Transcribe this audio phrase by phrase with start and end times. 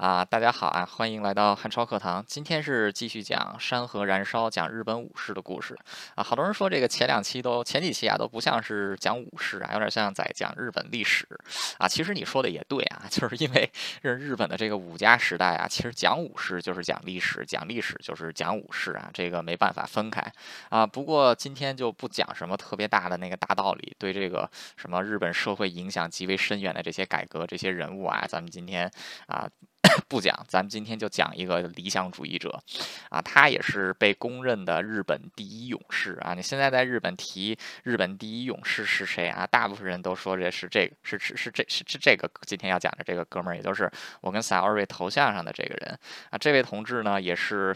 [0.00, 2.24] 啊，大家好啊，欢迎来到汉超课堂。
[2.26, 5.78] 今天是继续讲山河燃烧，讲日本武士的故事
[6.14, 6.24] 啊。
[6.24, 11.28] 好多人说这个前两期都前几期啊都不像是讲武士啊，有点像在讲日本历史
[11.76, 11.86] 啊。
[11.86, 13.70] 其实你说的也对啊， 就是因为
[14.00, 20.22] 日日本的这个武家时代啊，其实讲武士就是讲历史，讲历史就是讲武士啊，这个没办法分开
[20.70, 20.86] 啊。
[20.86, 28.90] 不过今天就不讲什么特别大的那个大道理，对这个什么日本社会影响极为深远的这些改革这些人物啊，咱们今天
[29.26, 29.46] 啊。
[30.08, 32.62] 不讲，咱们今天就讲一个理想主义者，
[33.08, 36.34] 啊，他也是被公认的日本第一勇士啊。
[36.34, 39.46] 你现在在日本提日本第一勇士是谁啊？
[39.46, 45.98] 大部分人都说这是这个，是是是这是是这个今天要讲的这个哥们儿，也就是我跟小二位头像上的这个人
[46.30, 46.38] 啊。
[46.38, 47.74] 这位同志呢，也是。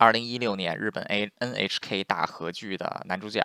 [0.00, 3.44] 二零一六年日本 A N H K 大合剧的男主角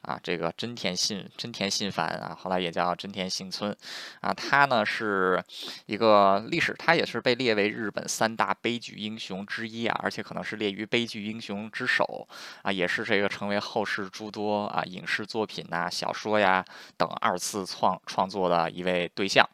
[0.00, 3.72] 啊，这个真田信真田信繁啊，后来也叫真田幸村
[4.20, 5.40] 啊，他呢是
[5.86, 12.26] 一个历史，他也是被列为日本三大悲剧英雄之一啊，而且可能是列于悲剧英雄之首
[12.62, 16.64] 啊，也是这个成为后世诸多啊影视作品呐、小说呀
[16.96, 19.48] 等二次创创作的一位对象。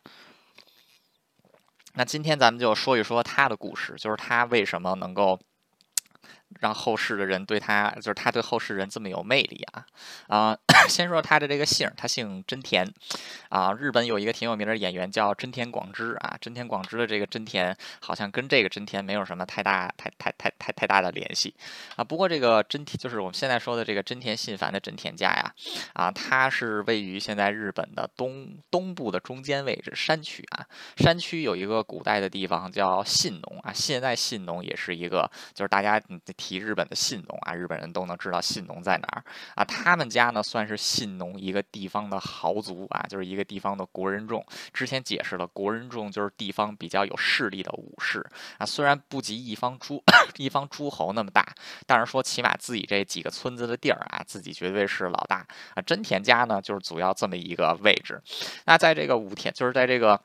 [1.92, 5.38] 那今天咱们就说一说他的故事，就是他为什么能够。
[6.60, 9.86] 让后世的人对他，就是他对后世人这么有魅力啊！
[10.28, 12.86] 啊， 先说他的这个姓，他姓真田，
[13.48, 21.54] 啊，日本有一个挺有名的演员叫真田广之啊，真田广之的这个真田好像跟这个真田没有什么太大、太太太太太大的联系
[21.96, 22.02] 啊。
[22.02, 25.52] 不过这个真田就是我们现在说的这个真田信繁的真田家呀，
[25.92, 30.66] 啊，它是位于现在日本的东东部的中间位置山区啊。
[30.96, 36.00] 山区有一个古代的地方叫信浓啊，现在信浓也是一个，就是大家
[36.38, 39.22] 提日本的信浓啊，日本人都能知道信浓在哪儿
[39.56, 39.64] 啊。
[39.64, 44.42] 他们家呢算是信浓一个地方的豪族啊，就是一个地方的国人众。
[44.72, 48.24] 之前解释了，国人众就是地方比较有势力的武士
[48.56, 48.64] 啊。
[48.64, 50.02] 虽然不及一方诸
[50.38, 51.46] 一方诸侯那么大，
[51.84, 55.82] 但是说起码自己这几个村子的地儿啊，自己绝对是老大啊。
[55.82, 58.22] 真田家呢就是主要这么一个位置。
[58.64, 60.20] 那在这个武田，就是在这个。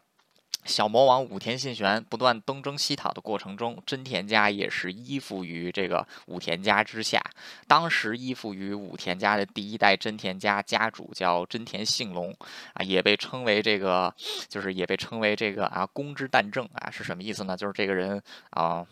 [0.65, 7.21] 小魔王武田信玄不断东征西讨的过程中，真田家也是依附于这个武田家之下。
[7.67, 12.33] 当时依附于武田家的第一代真田家家主叫真田信隆
[12.73, 14.13] 啊，也被称为这个，
[14.47, 17.57] 就是也被称为这个啊，攻之旦正啊，是什么意思呢？
[17.57, 18.85] 就是这个人啊，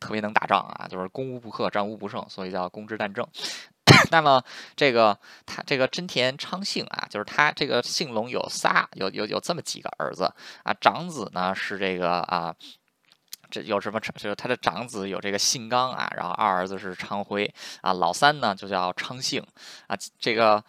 [0.00, 3.26] 特别能打仗啊，就是攻无不克，战无不胜，所以叫攻之旦正。
[4.10, 4.42] 那么
[4.76, 10.32] 这个他这个真田昌幸啊，就是他这个姓龙有仨，有有有这么几个儿子
[10.64, 10.74] 啊。
[10.80, 12.54] 长子呢是这个啊，
[13.50, 14.00] 这有什么？
[14.00, 19.44] 就是他的长子有这个信刚啊，然后二儿子是昌辉啊，老三呢就叫昌幸
[19.86, 19.96] 啊。
[20.18, 20.62] 这个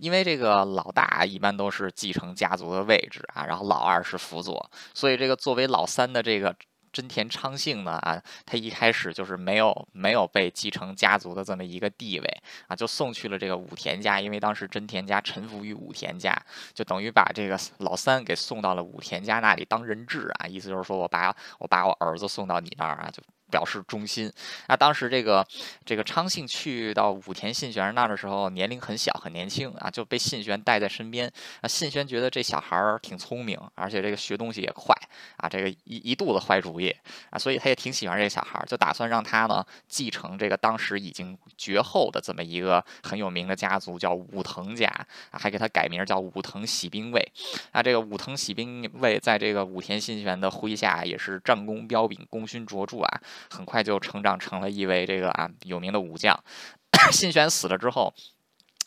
[0.00, 6.54] 因为这个老大一般都是继承家族的位置啊，然后老二是辅佐，所以这个作为老三的这个。
[6.92, 16.36] 真田昌幸呢啊，他一开始就是没有没有被继承家族的这么一个地位啊，就送去了这个武田家，因为当时真田家臣服于武田家，
[16.74, 23.22] 就等于把这个老三给送到了武田家那里当人质啊，意思就是说我把我把我儿子送到你那儿啊，就。
[23.50, 24.32] 表示忠心。
[24.68, 25.46] 那当时这个
[25.84, 31.30] 这个昌幸去到武田信玄那儿的时候，年龄很小，很年轻啊，就被信玄带在身边。
[31.60, 34.94] 啊，信玄觉得这小孩儿挺聪明，而且这个学东西也快
[35.36, 36.94] 啊，这个一一肚子坏主意
[37.30, 44.88] 啊，所以他也挺喜欢这个小孩儿，就打算让他呢继承这个当时已经绝后的这么一个很有名的家族，叫武藤家
[45.30, 47.32] 啊，还给他改名叫武藤喜兵卫。
[47.72, 53.20] 啊，这个武藤喜兵卫在这个武田信玄的麾下也是战功彪炳，功勋卓著啊。
[53.50, 56.38] 很快就成长成了一位这个啊有名的武将。
[57.12, 58.12] 信玄死了之后。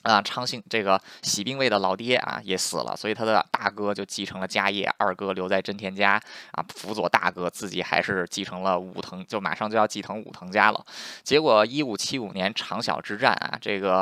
[0.03, 6.19] 啊，昌兴这个喜兵卫的老爹啊也死了，所以他的大哥就继承了家业，二哥留在真田家
[6.53, 10.83] 啊辅佐大哥，自己还是继承了武藤，就马上就要继承武藤家了。
[11.21, 13.97] 结果一五七五年长筱之战啊，这个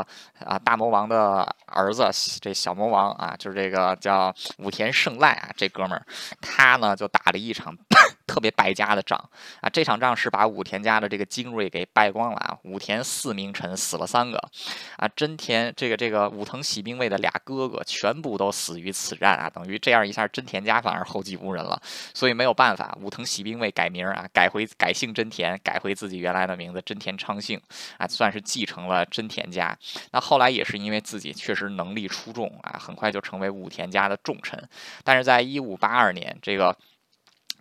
[0.45, 2.09] 啊大魔王的儿子
[2.39, 6.05] 这小魔王啊，就是这个叫武田胜赖啊，这哥们儿
[6.39, 7.75] 他呢就打了一场
[8.29, 9.19] 特别败家的仗
[9.59, 14.37] 啊，这场仗是把武田家的这个精锐给败光了啊，武田四名臣死了三个
[14.95, 15.89] 啊，真田这。
[15.89, 21.81] 个这个武藤喜兵卫的俩哥哥全部都死于此战啊，等于这样一下真田家反而后继无人了，
[22.13, 27.59] 所以没有办法，武藤喜兵卫改名啊，改回改姓真田，改回自己原来的名字真田昌幸
[27.97, 29.75] 啊，算是继承了真田家。
[30.11, 34.69] 那后来也是因为自己确实能力出众啊，很快就成为武田家的重臣。
[35.03, 36.77] 但是在一五八二年，这个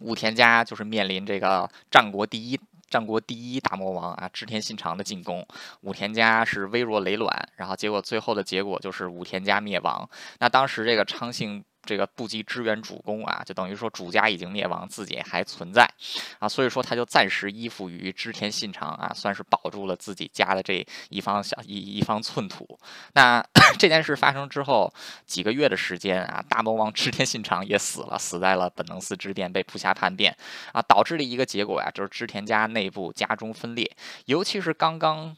[0.00, 2.60] 武田家就是面临这个战国第一。
[2.90, 5.46] 战国第一大魔王啊，织田信长的进攻，
[5.82, 10.08] 武田家是微弱累卵，然后结果最后的结果就是武田家灭亡。
[10.38, 15.90] 那当时这个昌幸这个不及支援主公啊，就等于说主家已经灭亡，自己还存在
[16.38, 22.78] 啊，所以说他就暂时依附于织田信长啊，算是保住了自己家的这一方小一一方寸土。
[23.14, 23.42] 那
[23.80, 24.92] 这件事发生之后
[25.24, 30.36] 几个月的时间啊，大魔王织田信长也死了，死在了本能寺之殿，被部下叛变
[30.72, 33.90] 啊，导致了一个结果呀，就是织田家内部家中分裂，
[34.26, 35.34] 尤其是刚刚。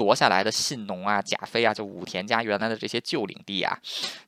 [0.00, 3.78] 夺下来的信浓啊、甲斐啊，就武田家原来的这些旧领地啊，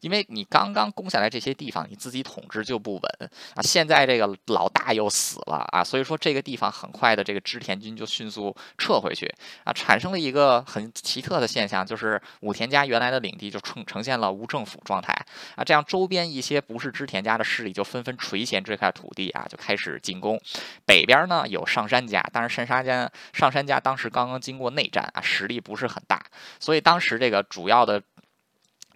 [0.01, 3.63] 因为你刚刚攻下来这些地方，你自己统治就不稳啊。
[3.63, 9.27] 现在这个老大又死了啊，所以说这个地方很快的这个织田军就迅速撤回去
[9.65, 15.15] 啊，产生了一个很奇特的现象，就是武田家原来的领地就呈呈现了无政府状态
[15.57, 15.65] 啊。
[15.65, 20.39] 这样周边一些不是织田家的势力就纷纷垂涎这块土地啊，就开始进攻。
[20.85, 25.62] 北边呢有上山家，但是上山家上山家当时刚刚经过内战啊，实力。
[25.63, 26.23] 不是很大，
[26.61, 28.03] 所以当时这个主要的。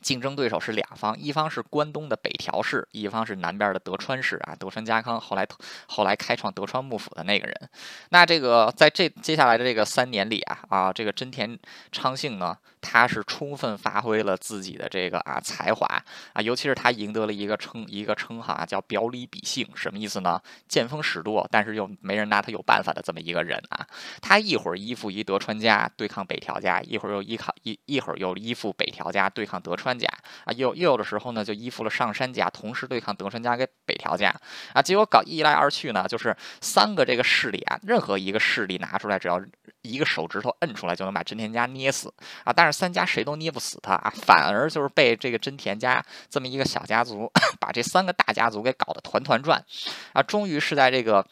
[0.02, 4.54] 竞争对手是两方，一方是关东的北条氏，一方是南边的德川氏啊。
[4.54, 5.44] 德川家康后来
[5.88, 7.68] 后来开创德川幕府的那个人。
[8.10, 11.58] 那这个在这接下来的这个三年里啊啊，这个真田
[11.90, 15.86] 昌幸呢，他是充分发挥了自己的这个啊才华
[16.32, 20.40] 啊，尤其是他赢得了一个称一个称号啊，叫表里比性，什么意思呢？
[20.68, 23.84] 见风使舵，但是又没人拿他有办法的这么一个人啊。
[24.20, 29.96] 他一会儿依附于德川家对抗北条家，一会儿又依靠一一会儿又依附北条家对抗德川。
[29.96, 30.06] 家
[30.44, 34.34] 啊，又又有的时候呢，就依附了上山家，同时对抗德川家跟北条家
[34.74, 34.82] 啊。
[34.82, 39.40] 结果搞一来二去呢，就是三个这个势力啊，任何一个势力拿出来，只要
[39.80, 42.12] 一个手指头摁出来，就能把真田家捏死
[42.44, 42.52] 啊。
[42.52, 47.30] 但是三家谁都捏不死他啊，反而就是被这个真田家这么一个小家族，
[47.60, 49.64] 把这三个大家族给搞得团团转
[50.12, 50.22] 啊。
[50.22, 51.26] 终于是在这个。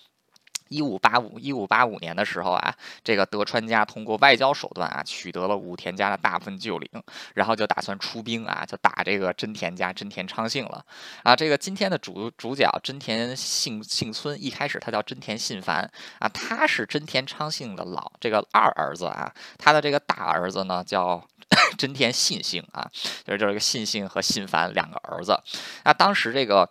[0.69, 6.89] 一五八五一五八五年的时候啊，这个德川家通过外交手段啊，取得了武田家的大部分旧领，
[7.35, 10.85] 然后就打算出兵啊，就打这个真田家真田昌幸了
[11.23, 11.37] 啊。
[11.37, 21.23] 这个今天的主主角真田幸幸村，一开始他叫真田信繁啊，他是真田昌幸的老这个二儿子啊，他的这个大儿子呢叫
[21.77, 22.91] 真田信幸啊，
[23.25, 25.39] 就是这个信幸和信繁两个儿子。
[25.85, 26.71] 那当时这个。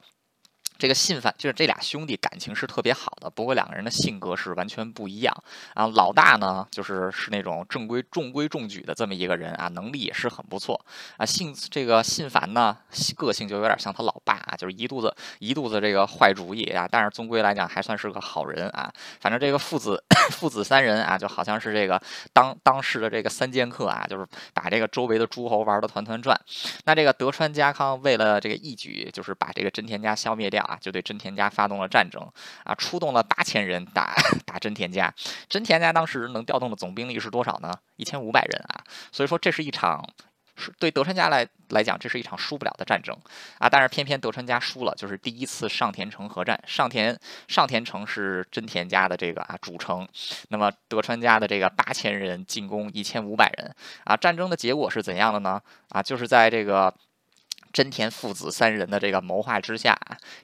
[0.84, 5.34] 这个信繁就是这俩兄弟感情是特别好的，不过两个人的性格是完全不一样
[5.76, 5.88] 啊。
[5.88, 10.86] 老大呢，就是是那种正规中规中矩的这么一个人啊，能力也是很不错
[11.16, 11.26] 啊。
[11.26, 12.78] 信这个信繁呢，
[13.16, 16.86] 个性就有点像他老爸啊，就是一肚子一肚子这个坏主意啊。
[16.92, 18.92] 但是终归来讲还算是个好人啊。
[19.22, 21.98] 反正这个父子父子三人啊，就好像是这个
[22.34, 26.38] 当当时的这个三剑客啊，就是把这个周围的诸侯玩的团团转。
[26.84, 30.62] 那这个德川家康为了这个一举，就是把这个真田家消灭掉。
[30.82, 32.22] 就对真田家发动了战争
[32.64, 34.14] 啊，出动了八千人打
[34.46, 35.14] 打真田家。
[35.50, 37.74] 真田家当时能调动的总兵力是多少呢？
[37.96, 38.84] 一千五百人啊。
[39.12, 40.08] 所以说这是一场，
[40.80, 43.18] 对德川家来来讲，这是一场输不了的战争
[43.60, 43.68] 啊。
[43.70, 46.62] 但是偏偏德川家输了，就是第一次上田城合战。
[46.68, 50.08] 上田上田城是真田家的这个啊主城，
[50.50, 53.76] 那么德川家的这个八千人进攻一千五百人
[54.06, 54.16] 啊。
[54.16, 55.62] 战争的结果是怎样的呢？
[55.90, 56.94] 啊，就是在这个。
[57.74, 59.98] 真田父子三人的这个谋划之下，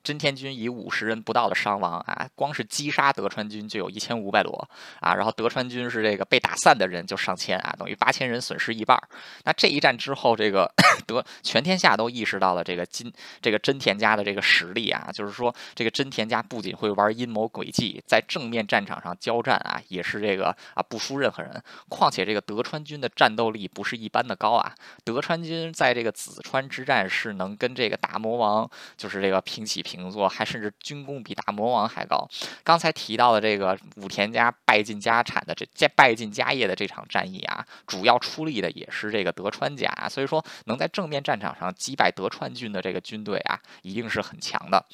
[0.04, 4.68] 真田军以五十人不到的伤亡啊，光是击杀德川军就有一千五百多
[5.00, 9.00] 啊，然后德川军是这个被打散的人就上千啊，等于八千人损失一半。
[9.44, 10.74] 那这一战之后，这个
[11.06, 21.62] 德全天下都意识到了这个金这个真田家的这个实力啊，就是说这个真田家不仅会玩阴谋诡计，在正面战场上交战啊，也是这个啊不输任何人。
[21.90, 27.19] 况且这个德川军的战斗力不是一般的高啊，德川军在这个紫川之战时。
[27.20, 32.26] 是能跟这个大魔王，就是这个平起平坐，还甚至军功比大魔王还高。
[32.64, 44.86] 刚才提到的这个武田家败尽家产的这败尽家业的这场战役啊，主要出力的也是这个德川家，所以说能在正面战场上击败德川军的这个军队啊，一定是很强的。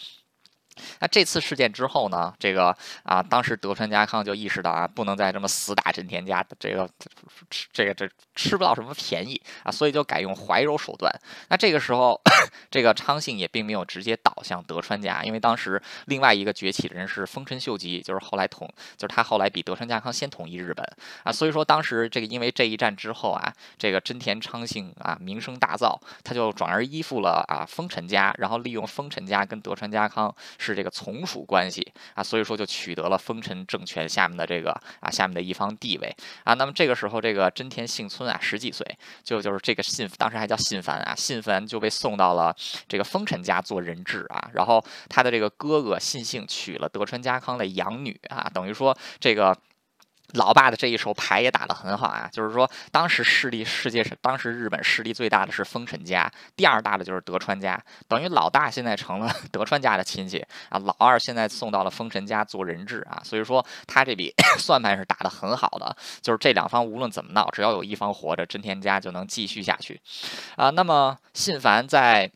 [1.00, 2.34] 那这次事件之后呢？
[2.39, 6.89] 这个啊，当时德川家康就意识到啊，不能再这么死打真田家这个
[7.50, 11.12] 吃这个这吃不到什么便宜啊，所以就改用怀柔手段。
[11.50, 12.20] 那这个时候，
[12.70, 18.67] 这个昌信也并没有直接倒向德川家，因为当时另外一个崛起的人是丰臣秀吉，就是后来统，
[18.98, 20.86] 就是他后来比德川家康先统一日本
[21.24, 21.32] 啊。
[21.32, 30.34] 所以说当时这个因为这一战之后啊，这个真田昌幸啊名声大噪，他就转而依附了啊丰臣家，然后利用丰臣家跟德川家康。
[30.65, 36.55] 是这个从属关系啊，所以说就取得了丰臣政权下面的这个啊下面的一方地位啊。
[36.55, 38.86] 那么这个时候，这个真田幸村啊十几岁，
[39.24, 42.55] 就就是这个信当时还叫信繁啊，信繁就被送到了
[42.88, 44.50] 这个丰臣家做人质啊。
[44.53, 49.55] 然后他的这个哥哥信幸娶了德川家康的养女啊，等于说这个。
[50.34, 70.01] 老爸的这一手牌也打得很好啊，就是说当时势力世界上当时日本势力最大的是丰臣家，第二大的就是德川家，等于老大现在成了 德川家的亲戚啊，老二现在送到了丰臣家做人质啊，所以说他这笔 算盘是打得很好的，就是这两方无论怎么闹，只要有一方活着，真田家就能继续下去
[70.55, 70.70] 啊。
[70.70, 72.32] 那么信繁在。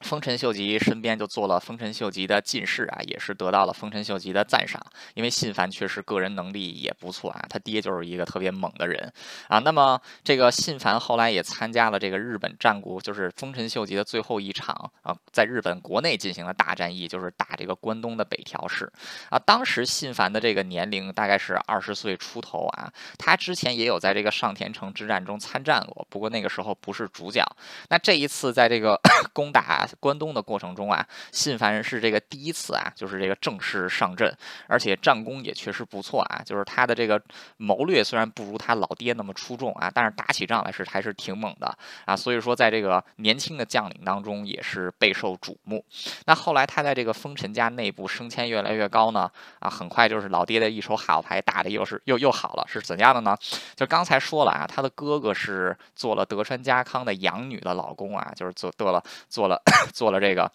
[0.00, 4.80] 丰臣秀吉身边就做了丰臣秀吉的近侍啊，也是得到了丰臣秀吉的赞赏。
[5.14, 9.12] 因为信繁确实个人能力也不错啊，他爹就是一个特别猛的人
[9.48, 9.58] 啊。
[9.58, 18.90] 那么这个信繁后来也参加了这个日本战国，就是丰臣秀吉的最后一场啊，在日本国内进行了大战役，就是打这个关东的北条氏
[19.30, 19.38] 啊。
[19.38, 27.44] 当时信繁的这个年龄大概是二十岁出头啊，他之前也有在这个上田城之战中参战过，不过那个时候不是主角。
[27.90, 29.00] 那这一次在这个
[29.34, 29.87] 攻打。
[30.00, 34.32] 关东的过程中啊，信繁是这个第一次啊，就是这个正式上阵，
[34.66, 36.42] 而且战功也确实不错啊。
[36.44, 37.20] 就是他的这个
[37.56, 42.16] 谋略虽然不如他老爹那么出众啊，但是打起仗来是还是挺猛的啊。
[42.16, 45.84] 所以说，在这个年轻的将领当中也是备受瞩目。
[46.26, 53.36] 那后来他在这个丰臣家内部升迁越来越高呢，啊，很快就是老爹的一手好牌打的又是又又好了，是怎样的呢？
[53.74, 59.60] 就刚才说了啊，他的哥哥是做了德川家康的养女的老公啊，就是做得了做了。
[59.92, 60.50] 做了这个。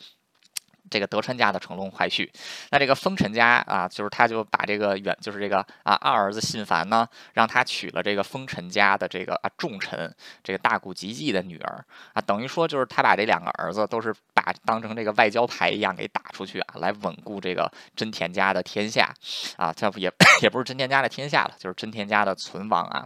[0.93, 2.29] 这个德川家的乘龙快婿，
[2.69, 11.83] 那这个丰臣家啊，就是他就把这个远，就是这个啊二儿子信繁呢，让他娶了这个丰臣家的这个啊重臣，这个大谷吉继的女儿
[12.13, 19.11] 啊，等于说就是他把这两个儿子都是把当成这个外交牌一样给打出去啊，来稳固这个真田家的天下。
[19.57, 23.03] 啊，这不也 也不是真田家的天下了，就是真田家的存亡啊。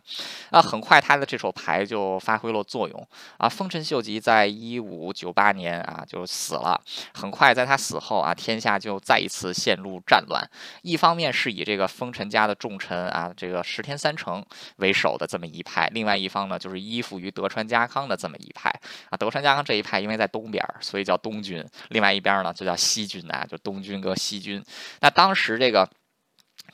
[0.52, 3.08] 啊，很快他的这手牌就发挥了作用。
[3.38, 6.82] 啊，丰臣秀吉在一五九八年啊就死了，
[7.14, 7.77] 很快在他。
[7.78, 10.44] 死后啊，天下就再一次陷入战乱。
[10.82, 14.44] 一方面是以这个丰臣家的重臣啊，这个石田三成
[14.78, 18.70] 为首的这么一派；另外一方呢，就是依附于德川家康的这么一派
[19.10, 19.18] 啊。
[19.18, 24.64] 德川家康这一派因为在东边，所以叫东军；另外一边呢，就叫西军啊，就东军跟西军。
[25.02, 25.88] 那当时这个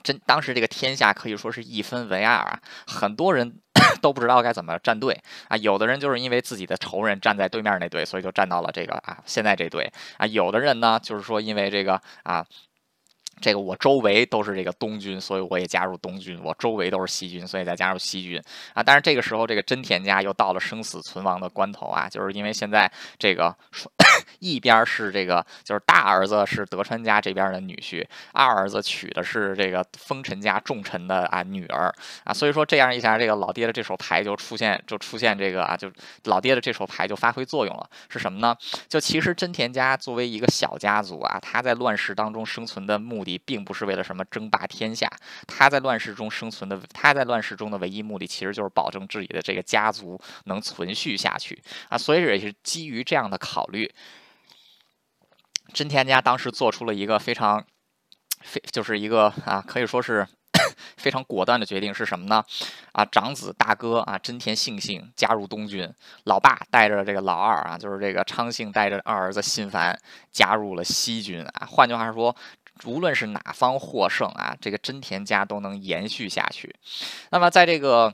[0.04, 3.60] 真，当时这个天下可以说是一分为二啊，很多人。
[4.02, 5.20] 都不知道该怎么站队
[5.50, 5.58] 啊！
[5.58, 10.26] 有的人就是因为自己的仇人站在对面那队，所以就站到了这个啊现在这队啊。
[10.28, 12.46] 有的人呢，就是说因为这个啊。
[13.42, 18.42] 这个我周围都是这个东军，所以我也加入东军；我周围都是西军，所以再加入西军
[18.74, 18.82] 啊。
[18.82, 23.54] 但是这个时候，这个真田家又到了生死存亡的关头啊，就是因为现在这个
[24.38, 31.92] 一边是这个，就是大儿子是德川家这边的女婿，二儿子娶的是这个丰臣家重臣的啊女儿
[32.24, 35.92] 啊，所以说这样一下，这个老爹的这手牌就出现，就出现这个啊，就
[36.26, 37.90] 老爹的这手牌就发挥作用了。
[38.10, 38.56] 是什么呢？
[38.88, 43.24] 就其实真田家作为一个小家族啊，他在乱世当中生存的目。
[43.24, 45.10] 的并不是为了什么争霸天下，
[45.48, 53.90] 他在乱世中生存的，他在乱世中的唯一目的其实就是保证自己的这个家族能存续下去啊，所以也是基于这样的考虑，
[55.72, 57.64] 真田家当时做出了一个非常
[58.42, 60.28] 非就是一个啊，可以说是。
[60.98, 62.44] 非常果断的决定是什么呢？
[62.94, 65.92] 啊，长子大哥啊，真田幸幸加入东军，
[66.24, 70.00] 老爸带着这个老二啊，就是这个昌幸带着二儿子信繁
[70.32, 71.68] 加入了西军啊。
[71.70, 72.34] 换句话说，
[72.86, 76.74] 无论是哪方获胜啊，这个真田家都能延续下去。
[77.32, 78.14] 那么在这个。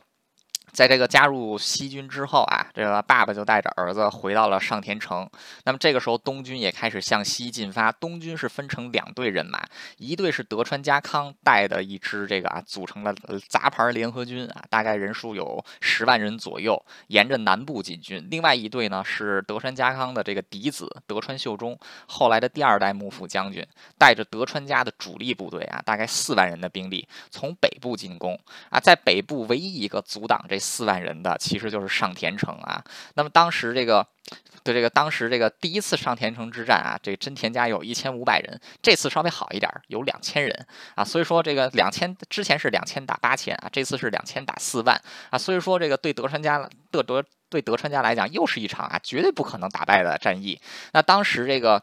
[0.71, 5.27] 在这个加入西军之后啊，这个爸爸就带着儿子回到了上田城。
[5.65, 7.91] 那么这个时候，东军也开始向西进发。
[7.91, 9.65] 东军是分成两队人马，
[9.97, 13.13] 一队是德川家康带的一支这个啊，组成了
[13.47, 18.27] 杂牌联合军啊，大概人数有十万人左右，沿着南部进军。
[18.29, 23.65] 另外一队呢是德川家康的这个嫡子德川秀忠，后来的第二代幕府将军，
[23.97, 30.58] 带着德川家的主力部队啊，大概四万人的兵力从北部进攻啊，在北部唯一一个阻挡这。
[30.59, 32.83] 四万人的其实就是上田城啊。
[33.15, 34.05] 那么当时这个，
[34.63, 41.03] 对这个当时这个第一次上田城之战啊，这个真田家有一千五百人，这次稍微好一点，有两千人啊。
[41.03, 45.37] 所以说这个两千之前是两千打八千啊，这次是两千打四万啊。
[45.37, 46.59] 所以说这个对德川家
[46.91, 50.59] 的德对德川家来讲，又是一场啊绝对不可能打败的战役。
[50.91, 51.81] 那当时这个。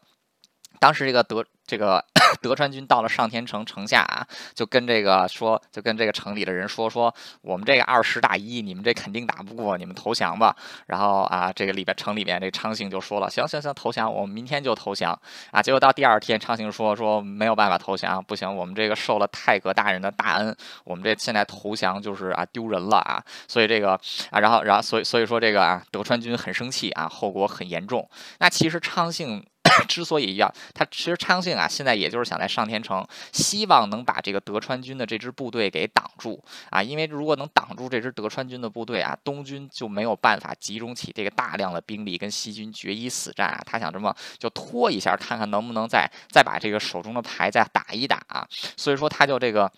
[0.78, 2.04] 当时这个德这个
[2.40, 10.54] 德川军到了上天城城下啊，就跟这个说，就跟这个城里的人说说，我们这个二十打一，你们这肯定打不过，你们投降吧。
[10.87, 15.18] 然后啊，这个里边城里边这昌幸就说了，行行行，投降，我们明天就投降
[15.50, 15.61] 啊。
[15.61, 23.23] 结果到第二天，昌幸说说没有办法投降，不行，我们这个受了太阁大人的大恩，我们这现在投降就是啊丢人了啊。
[23.49, 23.92] 所以这个
[24.30, 28.08] 啊，然后然后所以所以说这个啊德川军很生气啊，后果很严重。
[28.38, 29.44] 那其实昌幸。
[29.88, 43.62] 之所以要他，其实昌幸啊，现在也就是想在上天城，希望能把这个德川军的这支部队给挡住啊，因为如果能挡住这支德川军的部队啊，东军就没有办法集中起这个大量的兵力跟西军决一死战啊。
[43.66, 48.47] 他想这么就拖一下，看看能不能再再把这个手中的牌再打一打啊。
[48.76, 49.71] 所以说他就这个。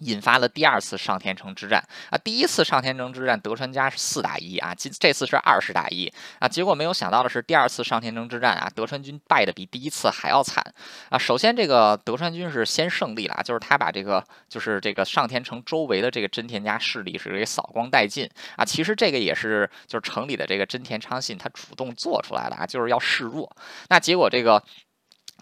[0.00, 2.18] 引发了第二次上天城之战啊！
[2.18, 6.48] 第一次上天城之战，德川家是四打一啊，这这次是二十打一啊。
[6.48, 10.64] 结果没有想到的是，第二次上天城之战啊，德川军败的比第一次还要惨
[11.08, 11.16] 啊。
[11.16, 18.64] 首先，这个德川军是先胜利了啊，就是他把这个就是这个上天城周围的这个真田家势力是给扫光殆尽啊。
[18.64, 23.54] 其实这个也是就是城里的这个真田昌信他主动做出来的啊，就是要示弱。
[23.88, 24.62] 那结果这个。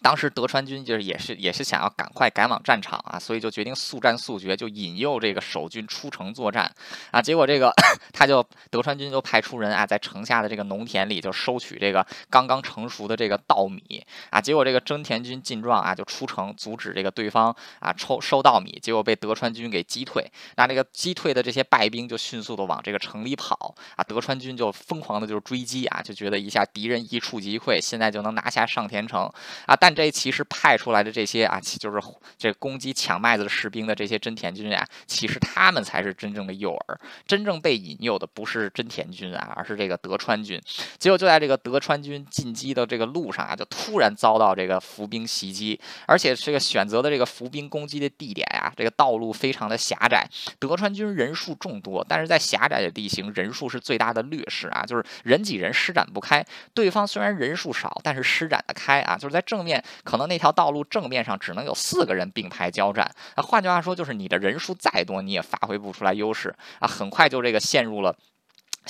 [0.03, 6.71] 当时德川军就是也是也是想要赶快赶往战场啊，所以就决定速战速决，就引诱这个守军出城作战
[7.11, 7.21] 啊。
[7.21, 7.73] 结果这个
[8.13, 14.41] 他就德川军就派出人啊，在城下的这个农田里就收取这个刚刚成熟的这个稻米啊。
[14.41, 20.25] 结果这个真田军进状啊，就出城阻止这个对方啊抽收稻米，结果被德川军给击退。
[20.57, 24.05] 那这个击退的这些败兵就迅速的往这个城里跑啊。
[24.05, 29.31] 德川军就疯狂的就是追击啊，就觉得一下敌人一触即溃，现在就能拿下上田城
[29.67, 29.77] 啊。
[29.77, 32.01] 但这其实派出来的这些啊，就是
[32.39, 36.97] 这攻击抢麦子的士兵的这些真田军啊，其实他们才是真正的诱饵。
[37.27, 40.61] 真正被引诱的不是真田军啊，而是这个德川军。
[40.99, 50.29] 结果就在这个德川军进击的这个路上啊，就突然遭到这个伏兵袭击，而且这个选择的这个伏兵攻击的地点啊，这个道路非常的狭窄。
[50.59, 56.45] 德川军人数众多，但是在狭窄的地形，人数是最大的劣势啊，就是人挤人施展不开。
[56.75, 60.31] 对方虽然人数少，但是施展得开啊，就是在正面可能。
[60.31, 68.17] 那条道路正面上只能有四个人并排交战，那换句话说就是你的人数再多，你也发挥不出来优势啊，很快就这个陷入了。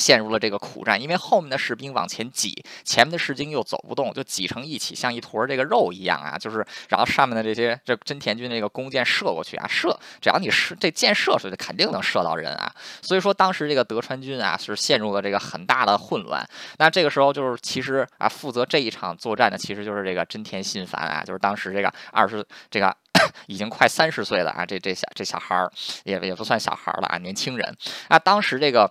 [0.00, 6.38] 陷入了这个苦战，因为后面的士兵往前挤，前面的士兵又走不动，就挤成一起，像一坨这个肉一样啊。
[6.38, 12.72] 就是，然后上面的这些这真田军这个弓箭射过去啊，射，只要你射这箭射出去，肯定能射到人啊。
[13.02, 16.42] 所以说，当时这个德川军啊是陷入了这个很大的混乱。
[16.78, 22.96] 那这个时候就是，其实啊，负责这一场作战的其实就是这个真田信繁啊，就是当时这个二十这个
[23.46, 25.70] 已经快三十岁了啊，这这小这小孩儿
[26.04, 27.76] 也也不算小孩儿了啊，年轻人
[28.08, 28.90] 啊，当时这个。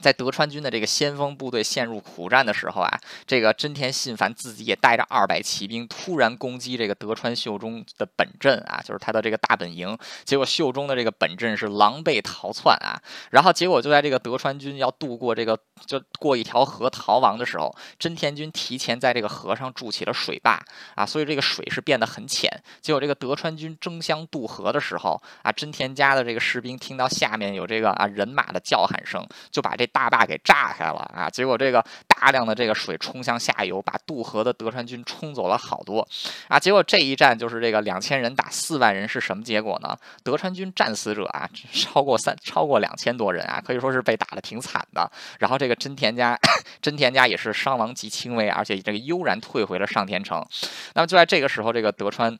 [0.00, 9.96] 在德川军的这个先锋部队陷入苦战的时候啊，这个真田信繁自己也带着二百骑兵突然攻击这个德川秀忠的本阵啊，就是他的这个大本营。
[10.24, 20.62] 结果秀忠的这个本阵是狼狈逃窜啊，然后结果就在这个德川军要渡过这个就过一条河逃亡的时候，真田军提前在这个河上筑起了水坝
[20.94, 22.48] 啊，所以这个水是变得很浅。
[22.80, 31.28] 结果这个德川军争相渡河的时候啊，真田家的这个士兵听到下面有这个啊人马的叫喊声，就把这大坝给炸开了啊！
[31.28, 36.06] 结果这个大量的这个水冲向下游，把渡河的德川军冲走了好多
[36.48, 36.58] 啊！
[36.58, 39.96] 结果这一战就是这个两千人打四万人是什么结果呢？
[40.22, 45.10] 德川军战死者啊超过三超过两千多人啊，可以说是被打的挺惨的。
[45.38, 46.38] 然后这个真田家
[46.80, 50.46] 真田家也是伤亡极轻微，而且这个悠然退回了上田城。
[50.94, 52.38] 那么就在这个时候，这个德川。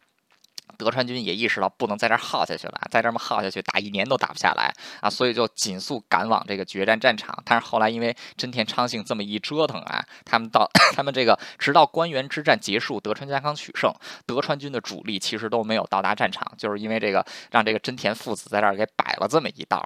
[0.79, 7.37] 德川军也意识到不能在这儿耗下去了，在这么耗下去，打一年都打不下来啊，所以就紧速赶往这个决战战场。
[7.45, 13.93] 但是后来因为真田昌幸这么一折腾啊，他们到 他们这个直到关原之战结束，德川家康取胜，
[14.25, 19.85] 德川军的主力其实都没有到达战场，就是因为这个让这个真田父子在这儿给摆了这么一道。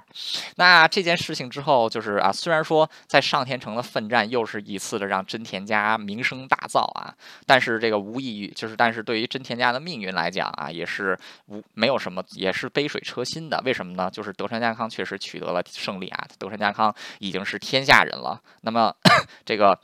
[0.57, 7.15] 那这件事情之后，就是啊，虽然说在上田城的奋战又是一次的让真田家名声大噪啊，
[7.47, 10.82] 但是这个无异于就是，但是对于真田家的命运来讲啊，也。
[10.83, 11.17] 也是
[11.47, 13.63] 无没有什么，也是杯水车薪的。
[13.65, 14.11] 为什么呢？
[14.11, 18.43] 就是德川家康确实取得了胜利啊，德川家康已经是天下人了。
[18.63, 18.93] 那么
[19.47, 19.79] 这个。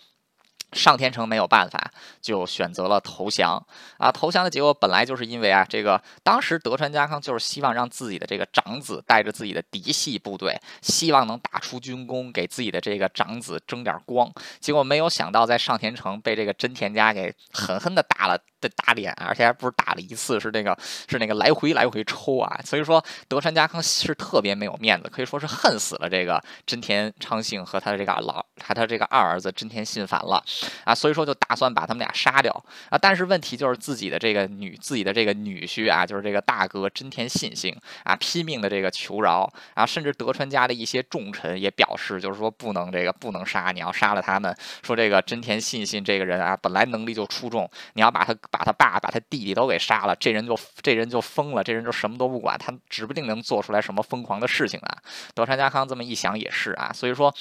[0.72, 4.12] 上天城没有办法，就选择了投降啊！
[4.12, 14.30] 投降的结果本来就是因为啊，这个当时德川家康就是希望让自己的这个长子带着自己的嫡系部队，希望能打出军功，给自己的这个长子争点光。
[14.60, 20.76] 结果没有想到，在上田城被这个真田家给狠狠的打了的打脸，而且还不是打了一次，是那个
[21.08, 22.60] 是那个来回来回抽啊！
[22.64, 30.42] 所以说德川家康是特别没有面子，可以说是恨死了这个真田昌幸和他的这个老他他这个二儿子真田信繁了。
[30.84, 32.52] 啊，所以说就打算把他们俩杀掉
[32.90, 32.98] 啊！
[32.98, 54.98] 但是问题就是自己的这个女，自己的这个女婿啊，就是这个大哥真田信幸啊，拼命的这个求饶啊，甚至德川家的一些重臣也表示，就是说不能这个不能杀，你要杀了他们，说这个真田信信这个人啊，本来能力就出众，你要把他把他爸把他弟弟都给杀了，这人就这人就疯了，这人就什么都不管，他指不定能做出来什么疯狂的事情啊！
[55.34, 57.34] 德川家康这么一想也是啊，所以说。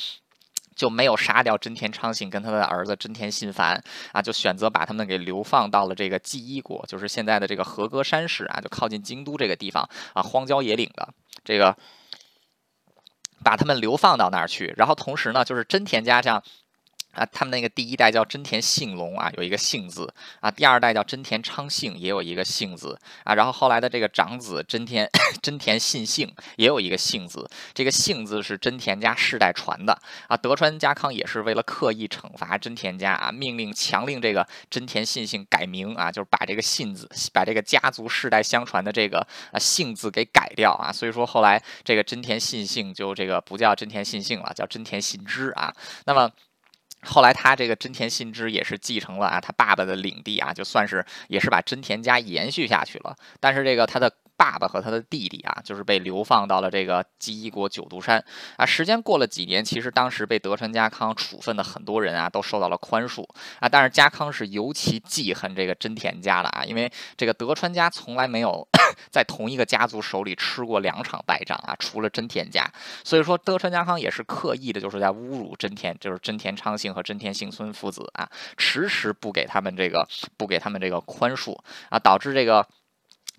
[0.75, 11.11] 就没有杀掉真田昌信跟他的儿子真田信繁啊，就选择把他们给流放到了这个纪伊国，就是现在的这个和歌山市啊，就靠近京都这个地方啊，荒郊野岭的
[11.43, 11.75] 这个，
[13.43, 14.71] 把他们流放到那儿去。
[14.77, 16.43] 然后同时呢，就是真田家这样。
[17.17, 23.33] 啊，他们那个第一代叫真田信隆啊，有一个信字啊；第二代叫真田昌幸，也有一个信字啊。
[23.33, 25.09] 然后后来的这个长子真田
[25.41, 30.37] 真田信幸也有一个信字，这个信字是真田家世代传的啊。
[30.37, 40.91] 德川家康也是为了刻意惩罚真田家啊，命令强令这个真田信幸改名啊，就是把这个信字，把这个家族世代相传的这个啊姓字给改掉啊。
[40.91, 45.73] 所以说后来这个真田信幸就这个不叫真田信幸了，叫真田信之啊。
[46.05, 46.29] 那么。
[47.07, 53.15] 后来他这个真田信之也是继承了啊他爸爸的领地啊，就算是也是把真田家延续下去了。
[53.39, 54.13] 但是这个他的。
[54.37, 58.23] 爸爸和他的弟弟啊，就是被流放到了这个基伊国九度山
[58.55, 58.65] 啊。
[58.65, 63.27] 时间过了几年，其实当时被德川家康处分的很多人啊，都受到了宽恕
[63.59, 63.67] 啊。
[63.67, 68.67] 但是家康是尤其记恨这个真田家的啊，因为这个德川家从来没有
[69.11, 72.71] 在同一个家族手里吃过两场败仗啊，除了真田家。
[73.03, 81.57] 所以说德川家康也是刻意的，就是在侮辱真田，就是真田昌幸和真田幸村父子啊，迟迟不给他们这个不给他们这个宽恕
[81.89, 82.67] 啊，导致这个。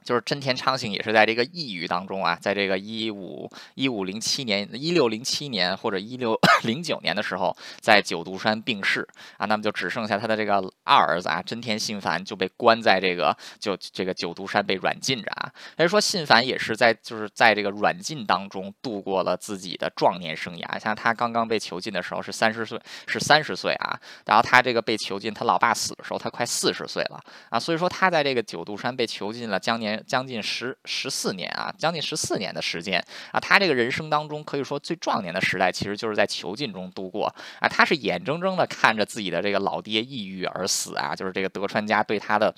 [0.04, 9.06] 就是真田昌幸也是在这个抑郁当中啊，在这个一五一五零七年、一六零七年或者一六 零九年的时候，在九度山病逝
[9.36, 15.52] 啊，那么就只剩下他的这个二儿子啊，真田信繁就被关在这个就这个九度山被软禁着啊。
[15.76, 20.78] 所以说信繁也是在就是在这个软禁当中度过了自己的壮年生涯。
[20.78, 37.26] 像他刚刚被囚禁的时候是三十岁，是三十岁啊，然后他这个被囚禁，他老爸死的时候他快四十岁了啊，所以说他在这个九度山被囚禁了将近将近十十四年啊，将近十四年的时间啊，他这个人生当中可以说最壮年的时代，其实就是在囚禁中度过
[37.60, 37.68] 啊。
[37.68, 42.54] 他是眼睁睁的看着自己的这个老爹抑郁而死啊，就是这个德川家对他的。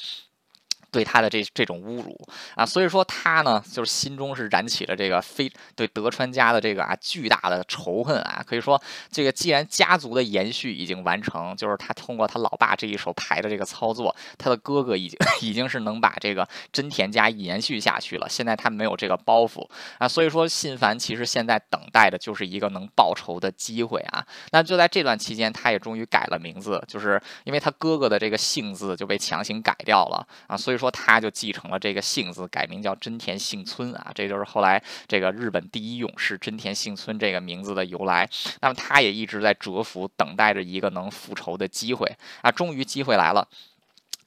[0.90, 2.18] 对他的这这种侮辱
[2.54, 8.42] 啊，所以说他呢，就是心中是燃起了这个非对德川家的这个啊巨大的仇恨啊。
[8.44, 15.16] 可以说，这个既然家族的延续已经完成，就是他通过他老爸这一手牌的这个操作，他的哥哥已经
[15.48, 18.28] 已经是能把这个真田家延续下去了。
[18.28, 19.64] 现在他没有这个包袱
[19.98, 24.26] 啊，所以说信繁其实现在等待的就是一个能报仇的机会啊。
[24.50, 30.79] 那就在这段期间，他也终于改了名字，就是因为他哥哥的这个姓字就被强行改掉了啊，所以。
[30.80, 38.28] 说他就继承了这个姓字，改名叫真田幸村啊，这就是后来这个日本第一勇士真田幸村这个名字的由来。
[38.60, 42.10] 那么他也一直在蛰伏，等待着一个能复仇的机会
[42.42, 43.46] 啊，终于机会来了。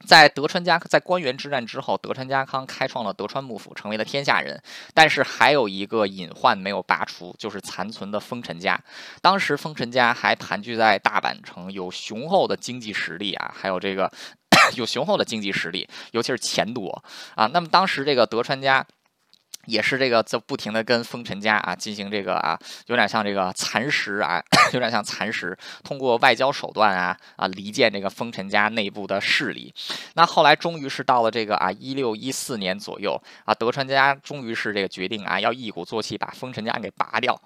[0.06, 4.60] 在德川家在关原之战之后，德川家康开创了德川幕府，成为了天下人。
[4.92, 8.78] 但是还有一个隐患没有拔除，就是残存的丰臣家。
[9.22, 14.12] 当时丰臣家还盘踞在大阪城，有雄厚的经济实力啊，还有这个。
[14.76, 17.02] 有雄厚的经济实力，尤其是钱多
[17.34, 17.46] 啊。
[17.46, 18.84] 那么当时这个德川家
[19.66, 24.42] 也是这个在不停的跟丰臣家啊进行这个啊，有点像这个蚕食啊，
[24.74, 29.72] 有点像蚕食，通过外交手段啊啊离间这个丰臣家内部的势力。
[30.14, 37.40] 那后来终于是到了这个啊一六一四年左右啊，德川家终于是这个决定啊要一鼓作气把丰臣家给拔掉。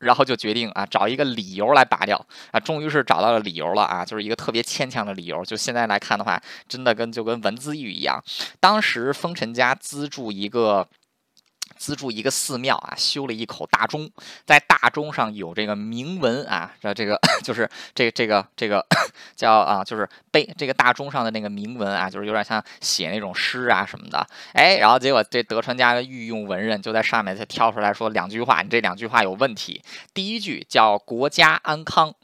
[0.00, 5.44] 然后就决定啊，找一个理由来拔掉啊，终于是找到了理由了啊，就是一个特别牵强的理由。
[5.44, 8.22] 就现在来看的话，真的跟就跟文字狱一样。
[8.60, 10.86] 当时丰臣家资助一个。
[11.76, 14.10] 资助一个寺庙啊，修了一口大钟，
[14.44, 18.84] 在大钟上有这个铭文啊，这这个 就是这这个这个
[19.36, 24.26] 叫啊，就是碑这个大钟上的那个铭文啊，就是有点像写那种诗啊什么的。
[24.52, 29.82] 哎，然后结果这德川家的御用文人就在上面才跳出来说两句话，你这两句话有问题。
[30.12, 32.14] 第一句叫国家安康，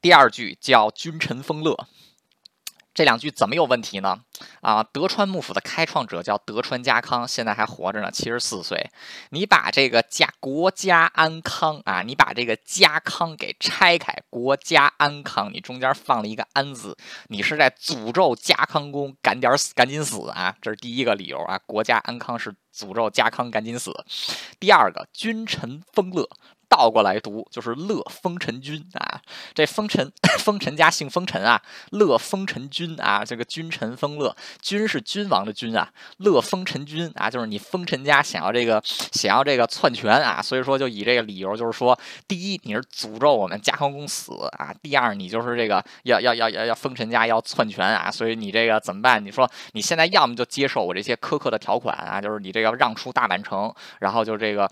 [0.00, 1.86] 第二句叫君臣丰乐。
[2.94, 4.20] 这两句怎么有问题呢？
[4.60, 8.90] 啊，德川幕府的开创者叫德川家康，现在还活着呢，七十四岁。
[9.30, 16.96] 你把这个家国家安康啊，你把这个家康给拆开，国家安康，你中间放了一个安字，
[17.28, 20.54] 你是在诅咒家康公赶点死，赶紧死啊！
[20.60, 24.04] 这是第一个理由啊，国家安康是诅咒家康赶紧死。
[24.60, 26.28] 第二个，君臣丰乐。
[26.72, 29.20] 倒过来读就是乐丰臣君啊，
[29.52, 38.82] 这丰臣丰臣家姓丰臣啊，乐丰臣君啊，这个君臣丰乐，君是君王的君啊，乐丰臣君啊，就是你丰臣家想要这个
[39.12, 49.22] 想要这个篡权啊，所以说就以这个理由，就是说，第一你是诅咒我们家康公死啊，第二你就是这个要要要要要丰臣家要篡权啊，所以你这个怎么办？
[49.22, 54.70] 你说你现在要么就接受我这些苛刻的条款啊，就是你这个让出大阪城，然后就这个。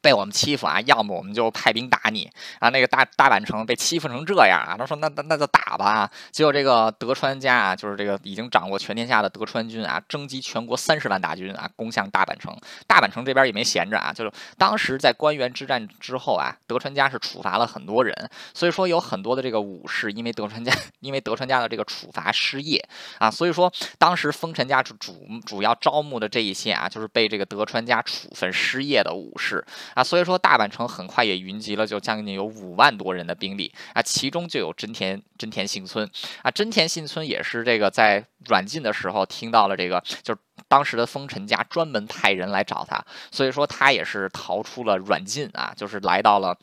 [0.00, 2.68] 被我们欺负啊，要么我们就派兵打你啊。
[2.70, 6.10] 那个大大阪城被欺负成这样啊，他说那那那就打吧。
[6.30, 12.56] 结果这个德川家啊，就是这个已经掌握全天下的德川军啊，征集全国三十万大军啊，攻向大阪城。
[12.86, 18.14] 大阪城这边也没闲着啊，就是当时在关原之战之后啊，德川家是处罚了很多人，
[18.54, 22.82] 所以说有很多的这个武士因为德川家 因为德川家的这个处罚失业
[23.18, 29.62] 啊，所以说当时丰臣家主主主要招募的这一些啊，就是被这个德川家处分失业的武士。
[29.94, 36.08] 啊，所以说大阪城很快也云集了，就将近有五万多人的兵力啊，其中就有真田真田幸村
[36.42, 46.56] 啊，真田幸村也是这个在软禁的时候听到了这个，就是当时的丰臣家专门派人来找他，所以说他也是逃出了软禁啊，就是来到了。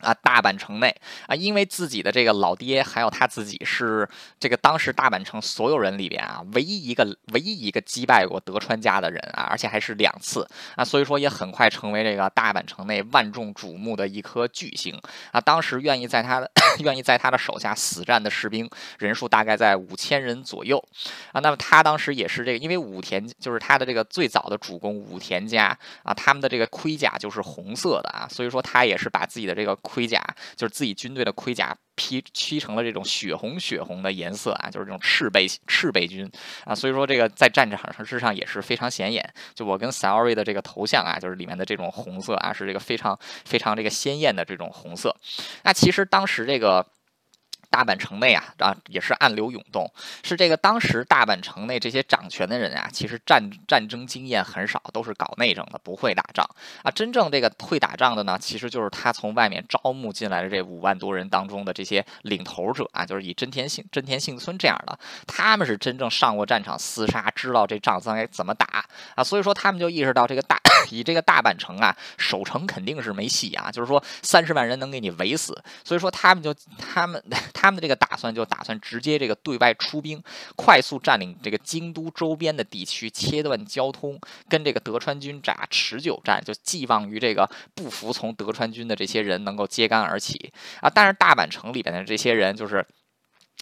[0.00, 0.94] 啊，大阪城内
[1.26, 4.06] 啊，因为自己的这个老爹还有他自己是
[4.38, 15.00] 这个当时大阪城所有人里边啊，唯一一个唯一一个击败过德川家的人啊，而且还是两次啊，所以说也很快成为这个大阪城内万众瞩目的一颗巨星
[15.32, 15.40] 啊。
[15.40, 16.50] 当时愿意在他的
[16.84, 20.76] 愿意在他的手下死战的士兵人数大概在五千人左右
[21.32, 21.40] 啊。
[21.40, 29.74] 那么他当时也是这个，因为武田就是他的这个最早的主公武田家啊，他们的这个盔甲就是红色的啊，所以说他也是把自己的这个。
[29.86, 30.20] 盔甲
[30.56, 36.28] 就是自己军队的盔甲，披漆成了这种血红血红的颜色啊，就是这种赤背赤背军
[36.64, 39.32] 啊，所以说这个在战场上之上也是非常显眼。
[39.54, 45.14] 就我跟 Sorry 的这个头像啊，就是里面的这种红色啊，是这个非常非常这个鲜艳的这种红色。
[45.62, 46.84] 那其实当时这个。
[47.70, 49.90] 大阪城内啊啊也是暗流涌动，
[50.22, 56.48] 是这个当时大阪城内这些掌权的人啊，其实战战争经验很少，都是搞内政的，不会打仗
[56.82, 56.90] 啊。
[56.90, 69.24] 真正这个会打仗的呢，其实就是他从外面招募进来的这五万多人当中的这些领头者啊，就是以真田幸真田幸村这样的，他们是真正上过战场厮杀，知道这仗该怎么打啊。
[69.24, 77.22] 所以说他们就意识到这个大 以这个大阪城啊守城肯定是没戏啊，就是说三十万人能给你围死，所以说他们就他们。
[77.56, 80.22] 他们的这个打算就打算直接这个对外出兵，
[80.54, 90.90] 快速占领这个京都周边的地区，切断交通，跟这个德川军打持久战，就寄望于这个不服从德川军的这些人能够揭竿而起啊！
[90.90, 92.86] 但是大阪城里边的这些人就是。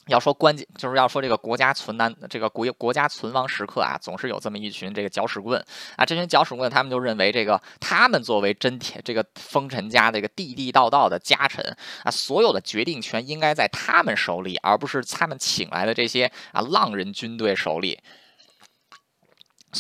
[0.09, 5.59] 要说关键，就是要说这个国家存难，这个国国家存亡时刻啊，总是有这么一群这个搅屎棍
[5.97, 6.05] 啊。
[6.05, 11.65] 这群搅屎棍，他们就认为这个他们作为真田这个丰臣家这个地地道道的家臣
[12.03, 17.99] 啊，所有的决定权应该在他们手里，而不是他们请来的这些啊浪人军队手里。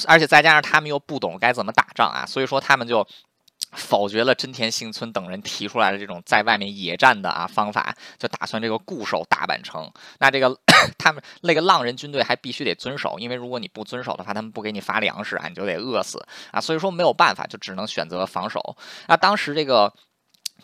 [0.09, 3.07] 而且再加上他们又不懂该怎么打仗啊，所以说他们就。
[3.75, 9.91] 否决了真田幸村等人提出来的这种在外面野战的啊方法，就打算这个固守大阪城。
[10.19, 10.59] 那这个
[10.99, 16.61] 他们那个浪人军队还必须得遵守，因为如果你不遵守的话，他们不给你发粮食啊，你就得饿死啊。
[16.61, 18.77] 所以说没有办法，就只能选择防守。
[19.09, 19.93] 那当时这个。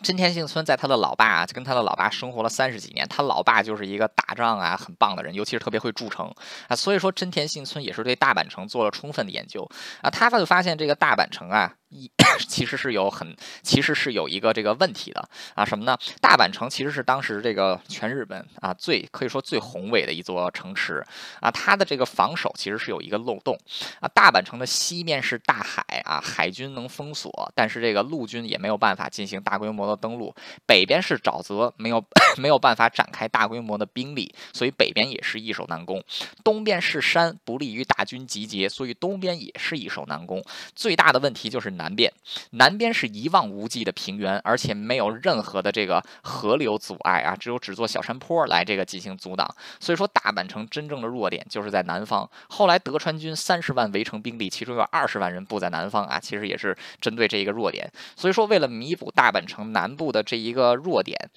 [0.01, 3.07] 真田幸村在他的老爸，跟他的老爸生活了三十几年。
[3.07, 6.33] 他老爸就是一个打仗啊很棒的人，尤其是特别会筑城
[6.67, 6.75] 啊。
[6.75, 9.69] 所以说，真田幸村也是对大阪城做了充分的研究
[10.01, 10.09] 啊。
[10.09, 12.09] 他就发现这个大阪城啊，一
[12.47, 15.63] 其实是有很其实是有一个这个问题的啊。
[15.63, 15.95] 什么呢？
[16.19, 21.05] 大阪城其实是当时这个全日本啊最可以说最宏伟的一座城池
[21.41, 21.51] 啊。
[21.51, 23.55] 它的这个防守其实是有一个漏洞
[23.99, 24.09] 啊。
[24.15, 30.01] 大阪城的西面是大海啊，海军能封锁，但是这个陆军也没有办法进行大规模的。
[30.01, 30.33] 登陆
[30.65, 32.03] 北边是沼泽，没有
[32.37, 36.03] 没有办法展开大规模的兵力，所以北边也是易守难攻。
[36.43, 40.43] 东边是山，不利于大军集结，所以东边也是易守难攻。
[40.75, 42.11] 最大的问题就是南边，
[42.51, 49.47] 南边是一望无际的平原，而且没有任何的这个河流阻碍啊，只有只做小山坡来这个进行阻挡。
[49.79, 52.27] 所以说大阪城真正的弱点就是在南方。
[52.49, 57.87] 后来德川军三十万围城兵力，其中有二十万人布在南方啊，其实也是针对这一个弱点。
[58.15, 59.95] 所以说为了弥补大阪城南。
[59.95, 61.29] 部的这一个弱点。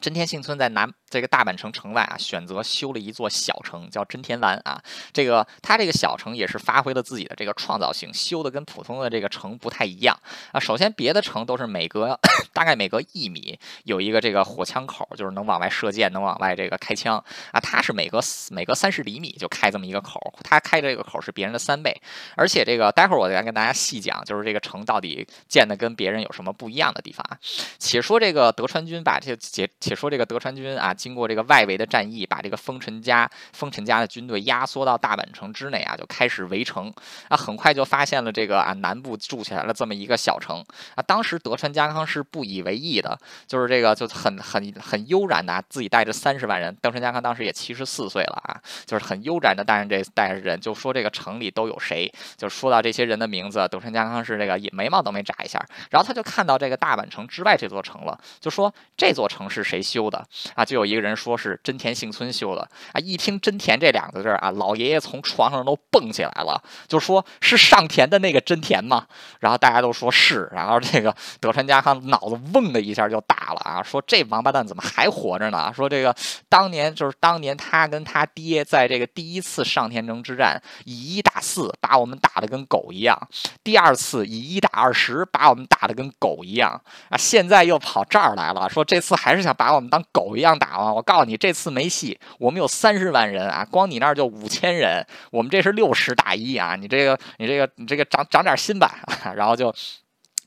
[0.00, 4.80] 真田幸村在南这个大阪城城外啊，选择修了一座小城，叫真田丸啊。
[5.12, 10.16] 这个他这个小城也是发挥了自己的这个创造性，修的跟普通的这个城不太一样
[10.52, 10.60] 啊。
[10.60, 12.18] 首先，别的城都是每隔
[12.52, 17.58] 大概每隔一米有一个这个火枪口，就是能往外射箭，能往外这个开枪啊。
[17.58, 18.20] 他是每隔
[18.52, 21.92] 每隔三十厘米就开这么一个口，他开这个口是别人的三倍。
[22.36, 27.36] 而且这个待会儿我再跟大家细讲，就是这个城到底建的跟别人有什么不一样的地方啊。
[27.80, 29.68] 且说这个德川军把这且。
[29.80, 36.92] 且说这个德川军啊，经过这个外围的战役，把这个丰臣家丰臣家的军队压缩到大阪城之内啊，就开始围城
[37.28, 40.62] 啊，很快就发现了这个啊南部筑起来了这么一个小城
[40.94, 41.02] 啊。
[41.02, 60.22] 当时德川家康是不以为意的，就是这个就很很很悠然的自己带着三十万人，德川家康当时也七十四岁了啊，就是很悠然的带着这带着人，就说这个城里都有谁，就说到这些人的名字，德川家康是这个眉毛都没眨一下，然后他就看到这个大阪城之外这座城了，就说这座城是谁修的
[60.54, 60.64] 啊？
[60.64, 62.98] 就有一个人说是真田幸村修的啊！
[63.00, 69.06] 一听真田这两个字啊，老爷爷从床上都蹦起来了，就说是上田的那个真田吗？
[69.38, 75.72] 然后大家都说是，然后这个德川家康脑子嗡的一下就大了啊，说这王八蛋怎么还活着呢？
[75.74, 76.14] 说这个
[76.48, 83.16] 当年就是当年他跟他爹在这个第一次上田城之战以一打四把我们打的跟狗一样，
[83.62, 90.92] 第二次以一打二十把我们打的跟狗一样啊，现在又跑这儿来了，说这次还是想把我们当狗一样打啊？
[90.92, 99.00] 我告诉你，这次没戏，我们有三十万人啊，光你那儿就五千人，我们这是六十大一啊，你这个你这个你这个长长点心吧，
[99.36, 99.74] 然后就。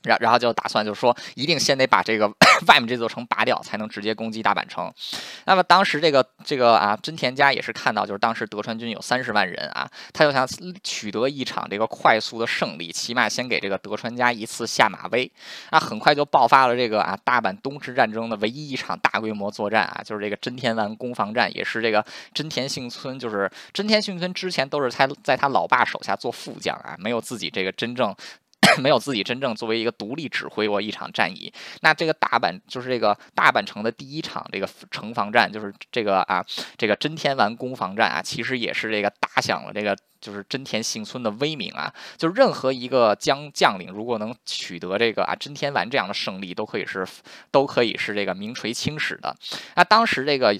[0.04, 2.28] 然然后就打算就是说，一定先得把这个
[2.68, 4.92] 外面这座城拔掉，才能直接攻击大阪城。
[5.46, 10.46] 那么当时这个这个啊，真田家也是看到，就是当时德川军有三十万人啊，他就想
[10.82, 15.30] 取得一场这个快速的胜利，起码先给这个德川家一次下马威。
[15.70, 28.14] 啊，很快就爆发了这个啊大阪东池战争的唯一一场大规模作战啊，就是这个真田丸攻防战，也是这个真田幸村，就是真田幸村之前都是他在他老爸手下做副将啊，没有自己这个真正。
[28.80, 36.44] 没有自己真正作为一个独立指挥过一场战役，那这个大阪就是这个大阪城的第一场这个城防战，就是这个啊
[36.76, 41.92] 这个真田丸攻防战啊，其实也是这个打响了这个就是真田幸村的威名啊。
[42.16, 47.06] 就任何一个将将领如果能取得这个啊真田丸这样的胜利，都可以是
[47.50, 49.36] 都可以是这个名垂青史的。
[49.76, 50.58] 那当时这个。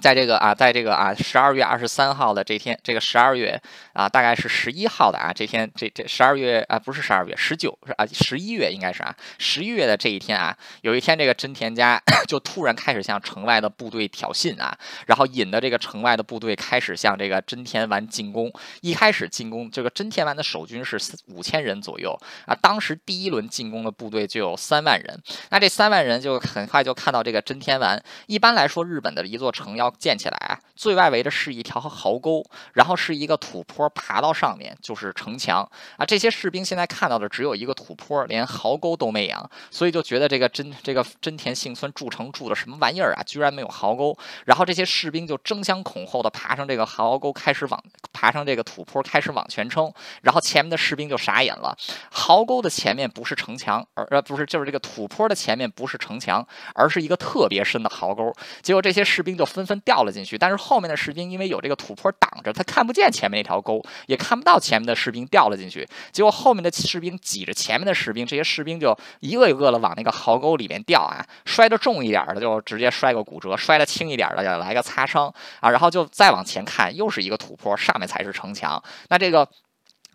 [0.00, 3.60] 在这个啊，在这个啊十二月二十三号的这天，这个十二月
[3.92, 18.50] 啊，大概是十一号的啊这天，这这十二月啊不是十二月十九是啊十一月应该是啊十一月的这一天啊，有一天这个真田家 就突然开始向城外的部队挑衅啊，然后引得这个城外的部队开始向这个真田丸进攻。
[18.80, 28.02] 一开始进攻这个真田丸的守军是五千人左右啊，当时第一轮进攻的部队就有三万人，那这三万人就很快就看到这个真田丸。
[28.26, 36.04] 一般来说，日本的一座城要建起来啊，最外围的是一条壕沟，然后是一个土坡，爬到上面就是城墙啊。
[36.04, 44.16] 这些士兵现在看到的只有一个土坡，连壕沟都没有，所以就觉得这个真这个真田幸村筑城筑的什么玩意儿啊，居然没有壕沟。
[44.46, 49.92] 然后这些士兵就争相恐后的爬上这个壕沟，开始往爬上这个土坡，开始往前冲。
[50.22, 51.76] 然后前面的士兵就傻眼了，
[52.10, 58.32] 壕沟的前面不是城墙，而呃不是就是这个土坡的前面不是城墙，而是一个特别深的壕沟。
[58.62, 59.80] 结果这些士兵就纷纷。
[59.82, 65.88] 掉了进去，但是后面的士兵因为有这个土坡挡着，他看不见前面那条沟，也看不到前面的士兵掉了进去。
[66.12, 78.82] 结果后面的士兵挤着前面的士兵，这些士兵就一个一个的往那个壕沟里面掉啊，摔得重一点的就直接摔个骨折，摔得轻一点的就来个擦伤啊，然后就再往前看，又是一个土坡，上面才是城墙。
[79.08, 79.48] 那这个。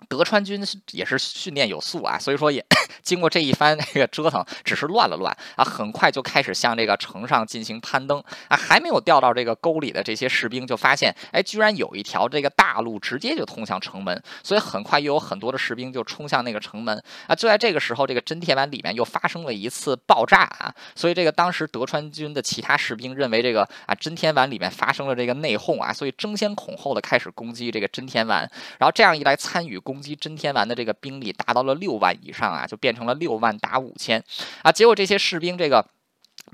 [0.08, 2.64] 德川军也是训练有素啊，所以说也
[3.04, 17.36] 经过这一番这个折腾，只是乱了乱啊，很快就开始向这个城上进行攀登啊，还没有掉到这个沟里的这些士兵就发现，哎，居然有一条这个大路直接就通向城门，所以很快又有很多的士兵就冲向那个城门啊。
[17.36, 28.40] 就在这个时候，这个真田丸里面又发生了一次爆炸啊，所以这个当时德川军的其他士兵认为这个啊真田丸里面发生了这个内讧啊，所以争先恐后的开始攻击这个真田丸，
[28.78, 29.95] 然后这样一来参与攻。
[29.96, 34.22] 攻击真天丸的这个兵力达到了六万以上啊，就变成了六万打五千
[34.62, 35.88] 啊，结果这些士兵这个。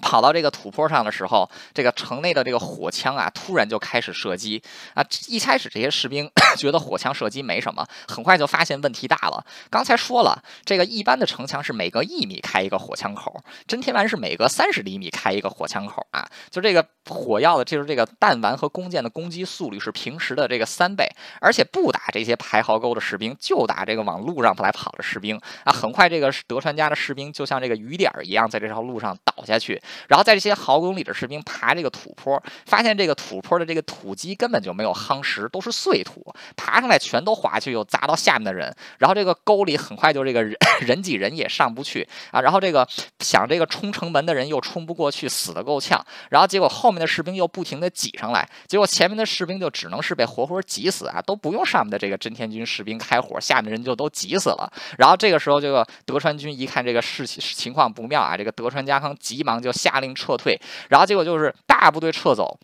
[0.01, 4.61] 跑到这个土坡上的时候，这个城内的这个火枪啊，突然就开始射击
[4.93, 5.05] 啊！
[5.27, 9.45] 一开始这些士兵 觉得火枪射击没什么，很快就发现问题大了。
[9.69, 16.27] 刚才说了，这个一般的城墙是每隔一米开一个火枪口，真天丸是每隔三十厘米开一个火枪口啊！
[16.49, 21.07] 就这个火药的，就是这个弹丸和弓箭的攻击速率是平时的这个三倍，
[21.39, 25.71] 而且不打这些排壕沟的士兵，就打这个往路上来跑的士兵啊！
[25.71, 29.80] 很快，这个德川家的士兵就像这个雨点一样，在这条路上倒下去。
[30.07, 36.21] 然后在这些壕沟里的士兵爬这个土坡，发现这个土坡的这个土基根本就没有夯实，都是碎土，
[36.55, 38.73] 爬上来全都滑去，又砸到下面的人。
[38.99, 42.39] 然后这个沟里很快就这个人人挤人也上不去啊。
[42.41, 42.87] 然后这个
[43.19, 45.99] 想这个冲城门的人又冲不过去，死的够呛。
[46.29, 54.71] 然后结果后面的士兵又不停的挤上来，结果前面的士兵就只能是被活活挤死啊，都不用上面的这个真田军士兵开火，下面人就都挤死了。
[54.99, 59.70] 然后这个时候这个德川军一看这个事情情况不妙啊，这个德川家康急忙就。
[59.71, 62.59] 下令撤退，然后结果就是大部队撤走。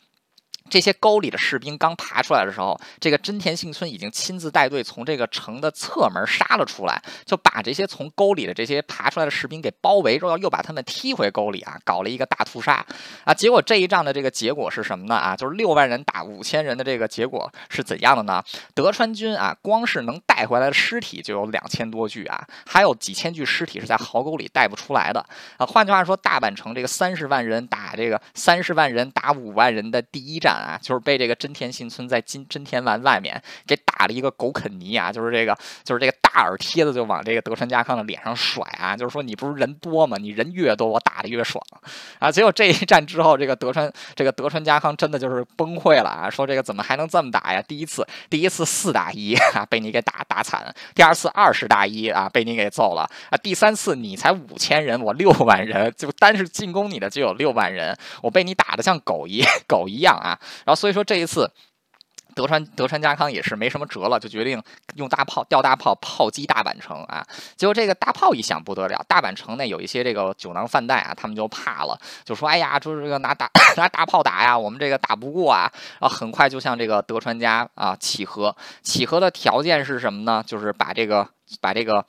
[0.69, 12.86] 这些沟里的士兵刚爬出来的时候，这个真田幸村已经亲自带队从这个城的侧门杀了出来，就把这些从沟里的这些爬出来的士兵给包围，之后又把他们踢回沟里啊，搞了一个大屠杀
[13.24, 13.34] 啊！
[13.34, 15.15] 结果这一仗的这个结果是什么呢？
[15.15, 18.43] 啊，就是六万人打五千人的这个结果是怎样的呢？
[18.74, 25.26] 德川军啊，光是能带回来的尸体就有两千多具啊，还有几千具尸体是在壕沟里带不出来的
[25.57, 25.65] 啊。
[25.65, 30.57] 换句话说，大阪城这个三十万人打这个三十万人打五万人的第一战。
[30.58, 40.18] 啊，就是被这个真田幸村在金真田丸外面给打了一个狗啃泥啊，就是这个，就是这个大耳贴子就往这个德川家康的脸上甩啊，就是说你不是人多吗？
[40.20, 41.64] 你人越多，我打的越爽
[42.20, 42.32] 啊。
[42.32, 47.62] 结果这一战之后，这个德川这个德川家康真的就是崩溃了啊，说这个怎么还能这么打呀？
[47.62, 50.62] 第一次第一次四打一 啊，被你给打打惨；
[50.93, 60.38] 第二次二十打一啊，被你给揍了啊；第三次你才五千人，我六万人，就单是进攻你的就有六万人，我被你打的像狗一狗一样啊。
[60.66, 61.52] 然后所以说这一次，
[62.36, 64.62] 德川德川家康也是没什么辙了，就决定
[64.95, 67.26] 用大炮吊大炮炮击大阪城啊。
[67.56, 80.43] 结果这个大炮一响不得了，大阪城内有一些这个酒囊饭袋啊，他们就怕了，就说：“哎呀，就是这个拿大 拿大炮打呀，我们这个打不过啊。”然后很快就向这个德川家啊乞和，乞和的条件是什么呢？
[80.45, 81.28] 就是把这个
[81.60, 82.06] 把这个。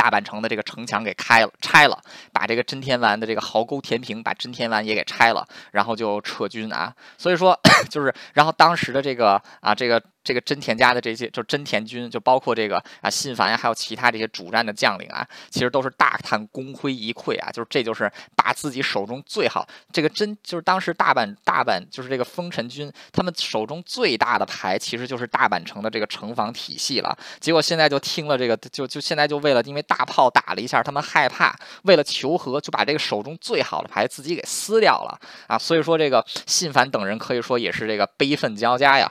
[0.00, 1.98] 大阪城的这个城墙给开了，拆了，
[2.32, 6.94] 把这个真田丸的这个壕沟填平，把真田丸也给拆了，然后就撤军啊。
[7.18, 7.54] 所以说，
[7.90, 10.02] 就是，然后当时的这个啊，这个。
[10.22, 27.16] 这个真田家的这些，就真田军，就包括这个啊信繁呀，还有其他这些主战的将领啊，其实都是大叹功亏一篑啊，就是这就是把自己手中最好这个真，就是当时大阪大阪就是这个丰臣军，他们手中最大的牌，其实就是大阪城的这个城防体系了。
[27.40, 35.58] 结果现在就听了这个，就就现在就为了因为大炮打了一下，他们害怕，为了求和，就把这个手中最好的牌自己给撕掉了啊。
[35.58, 39.10] 所以说这个信繁等人可以说也是这个悲愤交加呀。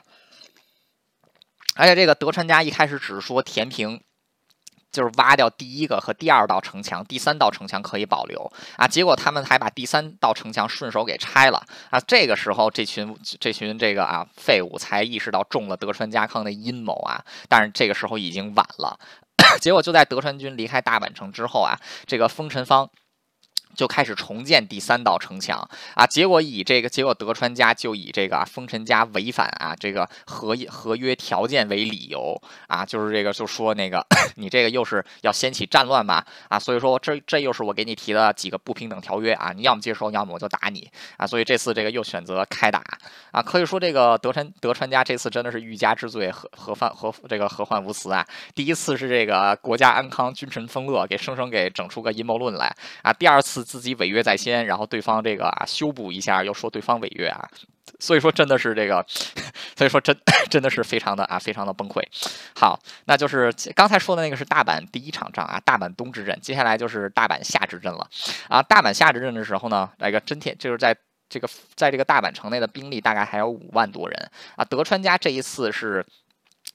[1.80, 4.02] 而且这个德川家一开始只是说填平，
[4.92, 8.86] 就是挖掉第一个和第二道城墙，第三道城墙可以保留啊。
[8.86, 11.98] 结果他们还把第三道城墙顺手给拆了啊。
[12.02, 17.24] 这个时候，这群这群这个啊废物才意识到中了德川家康的阴谋啊。
[17.48, 19.00] 但是这个时候已经晚了。
[19.62, 22.90] 结果就在德川军离开大阪城之后啊，这个丰臣方。
[23.76, 25.58] 就开始重建第三道城墙。
[25.96, 32.40] 啊，结果以这个结果德川家就以这个丰臣家违反啊这个合合约条件为理由。
[32.68, 34.06] 啊，就是这个就说那个
[34.36, 36.24] 你这个又是要掀起战乱嘛。
[36.50, 40.90] 啊，所以说这这又是我给你提的几个不平等条约啊，你要么接受，要么我就打你。
[41.18, 42.84] 啊，所以这次这个又选择开打。
[43.32, 48.26] 啊，可以说这个德川德川家这次真的是欲加之罪，何何犯何这个何患无辞啊？
[48.56, 52.76] 第一次是这个国家安康君臣丰乐，给生生给整出个阴谋论来。
[53.04, 53.59] 啊，第二次。
[53.64, 57.50] 自己违约在先，然后对方这个啊修补一下，又说对方违约啊，
[58.00, 59.06] 所以说真的是这个，
[59.76, 60.16] 所以说真
[60.50, 62.02] 真的是非常的啊非常的崩溃。
[62.56, 68.10] 好，那就是刚才说的那个是大阪第一场仗啊，大阪东之阵，接下来就是大阪下之阵了
[68.48, 68.62] 啊。
[68.62, 70.96] 大阪下之阵的时候呢，那个真田就是在
[71.28, 74.66] 这个在这个大阪城内的兵力大概还有五万多人啊。
[74.66, 76.06] 德川家这一次是。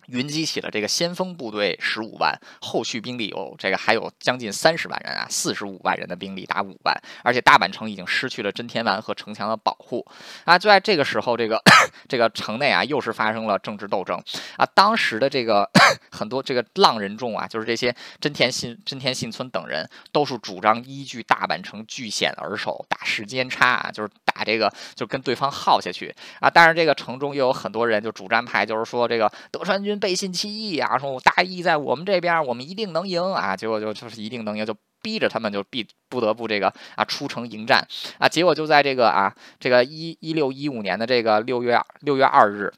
[0.09, 10.05] 云集起了这个先锋部队十五万，后续兵力有这个还有将近三十万人啊，四十五万人的兵力打五万，而且大阪城已经失去了真田丸和城墙的保护
[10.45, 10.59] 啊！
[10.59, 11.61] 就在这个时候，这个
[12.09, 14.23] 这个城内啊，又是发生了政治斗争
[14.57, 14.67] 啊！
[14.75, 15.69] 当时的这个
[16.11, 26.51] 很多这个浪人众啊，就是这些真田信真田信村等人，都是主张依据大阪城据险而守，打时间差啊，就是打这个就跟对方耗下去啊！
[26.51, 29.95] 但是这个城中又有很多人就主战派，就是说这个德川军。
[29.95, 30.99] 背信弃义啊！
[30.99, 33.57] 说我大义在我们这边，我们一定能赢啊！
[33.57, 37.87] 结果就就是一定能赢，就逼着他们就必不得不这个啊出城迎战
[38.19, 38.29] 啊！
[38.29, 42.71] 结果就在这个啊这个一一六一五年的这个六月六月二日。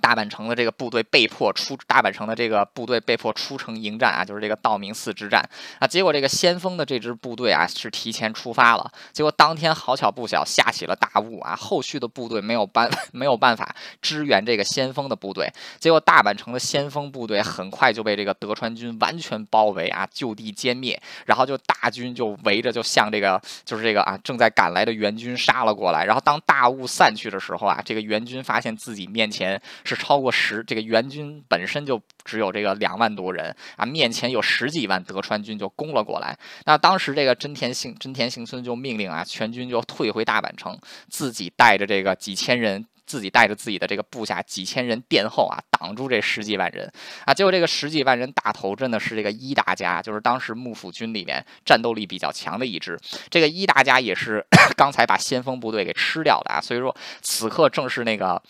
[0.00, 5.42] 大阪城的这个部队被迫出，大阪城的这个部队被迫出城迎战啊，就是这个道明寺之战
[5.80, 5.86] 啊。
[5.86, 29.95] 结果这个先锋的这支部队啊是提前出发了，结果当天好巧不巧下起了大雾啊，后续的部队没有办 没有办法支援这个先锋的部队，结果大阪城的先锋部队很快就被这个德川军完全包围啊，就地歼灭，然后就大军就围着就向这个就是这个啊正在赶来的援军杀了过来，然后当大雾散去的时候啊，这个援军发现自己面前是。
[29.96, 36.38] 超过十，这个援军本身就只有这个两万多人啊，面前有十几万德川军就攻了过来。
[36.66, 40.78] 那当时这个真田幸真田幸村就命令啊，全军就退回大阪城，
[41.08, 42.86] 自己带着这个几千人。
[43.06, 46.92] 自己带着自己的这个部下几千人殿后啊，挡住这十几万人
[47.24, 47.32] 啊。
[47.32, 52.98] 结果这个十几万人大头真的是这个伊达家，就是当时幕府军里面战斗力比较强的一支。
[53.30, 54.44] 这个伊达家也是
[54.76, 56.92] 刚才把先锋部队给吃掉的啊，所以说
[57.22, 58.42] 此刻正是那个。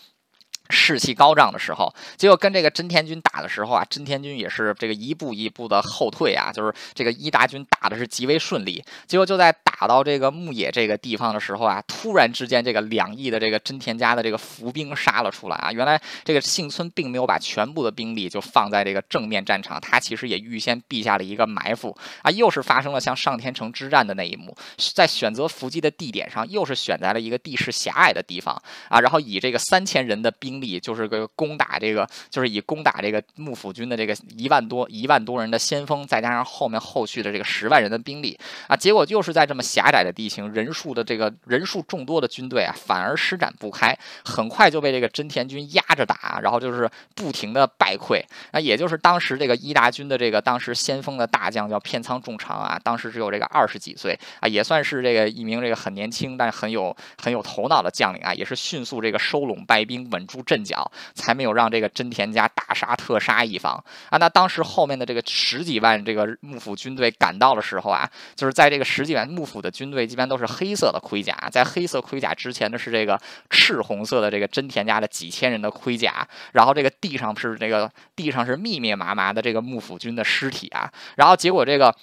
[0.69, 8.83] 士气高涨的时候，结果跟这个真田军打的时候啊，真田军也是这个一步一步的后退啊，就是这个伊达军打的是极为顺利。
[9.05, 15.71] 结果就在打到这个牧野这个地方的时候啊，突然之间这个两翼的这个真田家的这个伏兵杀了出来啊。
[15.71, 22.31] 原来这个幸村并没有把全部的兵力就放在这个正面战场，他其实也预先布下了一个埋伏啊。
[22.31, 24.53] 又是发生了像上天城之战的那一幕，
[24.93, 30.56] 在选择伏击的地点上，又是选在了一个地势狭隘的地方啊，然后以这个三千人的兵。
[30.61, 60.37] 力就是个攻打这个，就是以攻打这个幕府军的这个一万多一万多人的先锋，再加上后面后续的这个十万人的兵力啊，结果就是在这么狭窄的地形，人数的这个人数众多的军队啊，反而施展不开，很快就被这个真田军压着打，然后就是不停的败溃啊，也就是当时这个伊达军的这个当时先锋的大将叫片仓重长啊，当时只有这个二十几岁啊，也算是这个一名这个很年轻但很有很有头脑的将领啊，也是迅速这个收拢败兵，稳住。
[60.47, 63.75] 阵脚，才没有让这个真田家大杀特杀一方
[64.09, 64.17] 啊！
[64.17, 73.19] 那当时后面的这个十几万这个幕府军队赶到的时候啊，就是在这个十几万幕府的军队，一般都是黑色的盔甲，在黑色盔甲之前的是这个
[73.49, 81.93] 赤红色的这个真田家的几千人的盔甲，然后这个地上是这个地上是密密麻麻的这个幕府军的尸体啊，然后结果这个。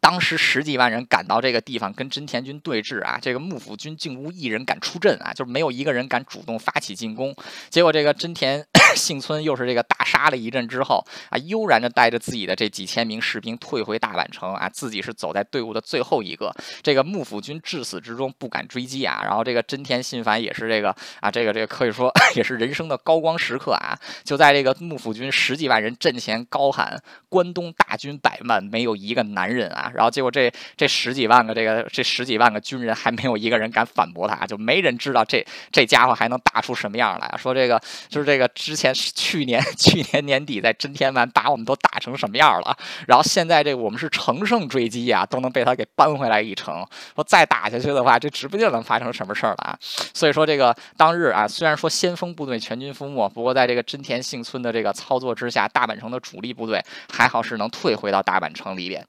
[0.00, 7.34] 当时十几万人赶到这个地方跟真田军对峙啊，这个幕府军竟无一人敢出阵啊，就是没有一个人敢主动发起进攻。
[7.70, 16.54] 结果这个真田 幸村又是这个大杀了一阵之后啊，悠然的带着自己的这几千名士兵退回大阪城啊，自己是走在队伍的最后一个。
[16.82, 29.85] 这个幕府军至死之中不敢追击啊，然后这个真田信繁也是这个啊，这个这个可以说 也是人生的高光时刻啊，就在这个幕府军十几万人阵前高喊“关东大军百万，没有一个男人啊”。
[29.94, 37.34] 然后结果这这十几万个这个这十几万个军人还没有一个人敢反驳他，就没人知道这这家伙还能打出什么样来。
[37.38, 42.76] 说这个就是这个之前去年 去年年底在真田湾把我们都打成什么样了，
[43.06, 46.86] 然后现在这我们是乘胜追击啊，都能被他给扳回来一城。
[47.14, 49.78] 说再打下去的话，这指不定能发生什么事儿了啊。
[50.14, 56.82] 所以说这个当日啊，虽然说先锋部队全军覆没，不过在这个真田幸村的这个操作之下，大阪城的主力部队
[57.12, 59.06] 还好是能退回到大阪城里边。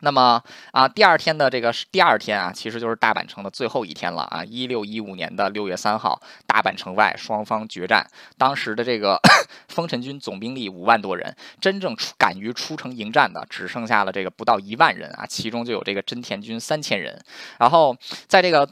[0.00, 0.42] 那么
[0.72, 4.44] 啊，第二天的这个是第二天啊，其实就是大阪城的最后一天了啊。
[4.44, 8.06] 一六一五年的六月三号，大阪城外双方决战。
[8.36, 9.20] 当时的这个
[9.68, 17.20] 丰臣军总兵力五万多人，真正出敢于出城迎战的只剩下了这个不到一万人啊，其中就有这个真田军三千人。
[17.58, 17.96] 然后
[18.26, 18.68] 在这个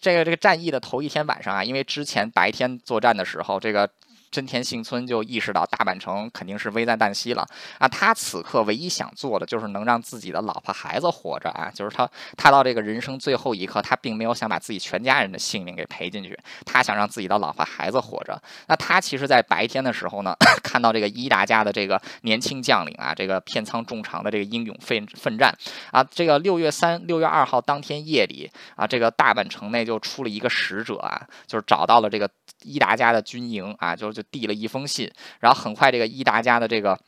[0.00, 3.88] 这个这个战役的头一天晚上啊，因为之前白天作战的时候，这个。
[4.32, 7.46] 真田幸村就意识到大阪城肯定是危在旦夕了
[7.78, 7.86] 啊！
[7.86, 11.70] 他此刻唯一想做的就是能让自己的老婆孩子活着啊！
[11.74, 18.40] 就是他，他到这个人生最后一刻，他并没有想把自己全家人的性命给赔进去，他想让自己的老婆孩子活着。
[18.68, 25.54] 那他其实，在白天的时候呢， 看到这个伊达家的这个年轻将领啊，这个片仓重长的这个英勇奋奋战
[25.90, 32.26] 啊，这个六月三、六月二号当天夜里啊，这个大阪城内就出了一个使者啊，就是找到了这个
[32.64, 34.20] 伊达家的军营啊，就就。
[34.32, 35.10] 递了一封信，
[35.40, 36.98] 然后很快，这个伊达家的这个。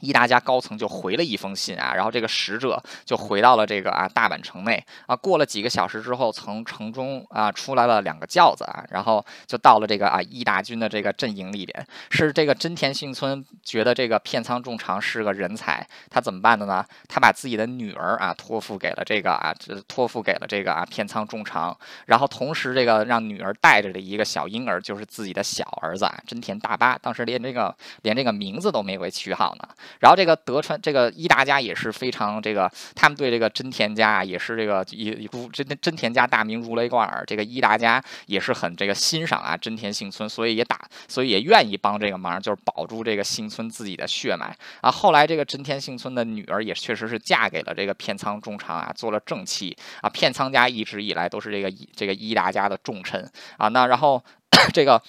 [0.00, 5.14] 伊达家高层就回了一封信啊，然后这个使者就回到了这个啊大阪城内啊。
[5.14, 11.86] 过了几个小时之后，从城中啊出来了两个轿子啊，然后就到了这个啊伊达军的这个阵营里边。
[12.10, 16.84] 是这个真田幸村觉得这个片仓重长是个人才，他怎么办的呢？
[17.08, 19.54] 他把自己的女儿啊托付给了这个啊
[19.86, 21.76] 托付给了这个啊片仓重长，
[22.06, 29.68] 然后同时这个让女儿带着的一个小婴儿就是自己的小儿子啊真田大八，当时连这个连这个名字都没给取好呢。
[29.98, 44.90] 然后这个德川这个伊达家也是非常这个，他们对这个真田家也是这个一如真真田家大名如雷贯耳，这个伊达家也是很这个欣赏啊真田幸村，所以也打，所以也愿意帮这个忙，就是保住这个幸村自己的血脉啊。
[44.90, 50.08] 后来这个真田幸村的女儿也确实是嫁给了这个片仓重长啊，做了正妻啊。
[50.08, 53.68] 片仓家一直以来都是这个这个伊达家的重臣啊。
[53.68, 54.22] 那然后
[54.72, 55.02] 这个。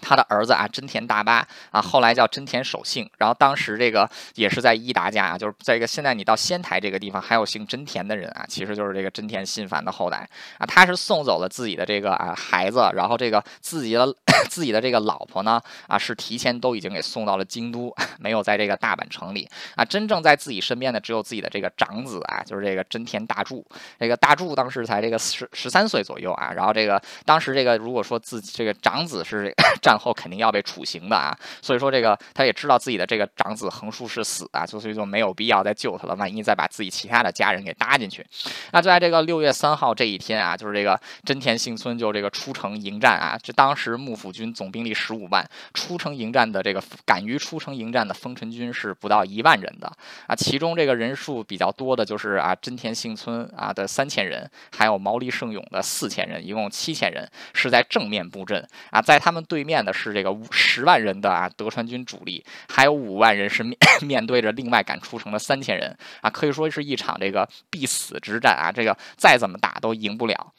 [0.00, 3.08] 他的儿子啊，真田大八啊，后来叫真田守信。
[3.18, 10.28] 然后当时这个也是在伊达家啊，就是在一个现在你到仙台这个地方，还有姓真田的人啊，其实就是这个真田信繁的后代
[10.58, 10.66] 啊。
[10.66, 14.06] 他是送走了自己的这个啊孩子，然后这个自己的
[14.48, 19.84] 自己的这个老婆呢，啊，是提前都已经给送到了京都， 没有在这个大阪城里啊。
[19.84, 23.64] 真正在自己身边的只有自己的这个长子啊，就是这个真田大柱。
[23.98, 26.52] 这个大柱当时才这个十十三岁左右啊。
[26.54, 29.52] 然后这个当时这个如果说自己这个长子是
[29.82, 36.14] 战后肯定要被处刑的啊，所以说这个他也知道自己的这个长子横竖是死啊，所以就没有必要再救他了。
[36.18, 38.26] 万一再把自己其他的家人给搭进去，
[38.72, 43.38] 那就在这个六月三号这一天啊，就是这个真田幸村就这个出城迎战啊。
[43.40, 49.86] 这当时幕府军总兵力十五万，出城迎战的这个敢于出城迎战的丰臣军是不到一万人的
[50.26, 50.34] 啊。
[50.34, 59.00] 其中这个人数比较多的就是啊真田幸村啊的三千人，还有毛利胜勇的四千人，一共七千人是在正面布阵啊。
[59.00, 68.72] 在他们对面的是这个十万人的啊德川军主力，还有五万人是面 面对着另外敢出城的三千人啊，可以说是一场这个必死之战啊。
[68.72, 70.52] 这个再怎么打都赢不了。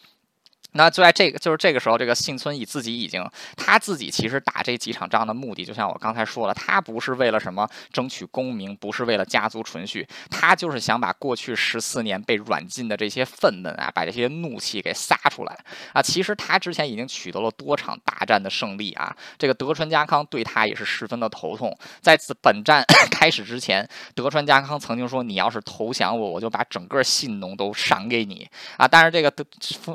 [0.73, 15.57] 那就在这个，就是这个时候，这个幸村以自己已经他自己其实打这几场仗的目的，就像我刚才说了，他不是为了什么争取功名，不是为了家族存续，他就是想把过去十四年被软禁的这些愤懑啊，把这些怒气给撒出来
[15.91, 16.03] 啊。
[16.03, 21.75] 其实他之前已经取得了多场大战的胜利啊，这个德川家康对他也是十分的头痛。
[21.99, 28.47] 在此本战 开始之前，德川家康曾经说：“你要是投降我，我就把整个信农都赏给你
[28.77, 29.43] 啊。”但是这个德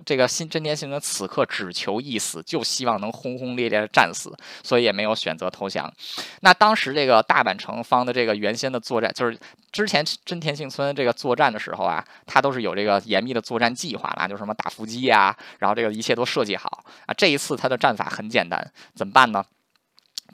[0.04, 0.63] 这个新真。
[0.64, 5.92] 田信村此刻只求一死，就希望能轰轰烈烈的战死，所以也没有选择投降。
[6.40, 9.38] 那当时这个大阪城方的这个原先的作战，就是
[9.70, 17.14] 之前真田幸村这个作战的时候啊，他都是有这个严密的作战计划啦，就什么打伏击啊，然后这个一切都设计好啊。
[17.14, 19.44] 这一次他的战法很简单，怎么办呢？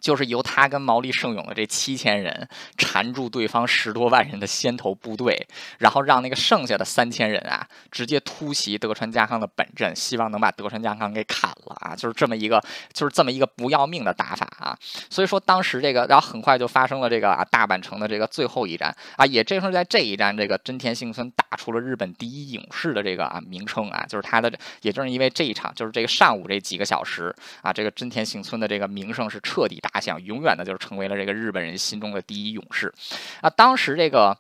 [0.01, 2.49] 就是由他跟毛利胜勇的这七千人
[2.79, 5.47] 缠住对方十多万人的先头部队，
[5.79, 11.95] 然后让那个剩下的三千人啊，直接突袭德川家康的本阵，希望能把德川家康给砍了啊！
[11.95, 14.79] 就是这么一个，就是这么一个不要命的打法啊！
[15.11, 24.51] 所以说当时这个，然后很快就发生了这个啊大阪城的这个最后一战啊，也正是在这一战，这个真田幸村打出了日本第一勇士的这个啊名称啊，就是他的，
[24.83, 29.81] 也正是因为这一场，就是这个上午这几个小时啊，这个真田幸村的这个名声是彻底。
[29.81, 32.93] 打响，永远的就是成为了这个日本人心中的第一勇士
[33.41, 33.49] 啊！
[33.49, 34.37] 当时这个。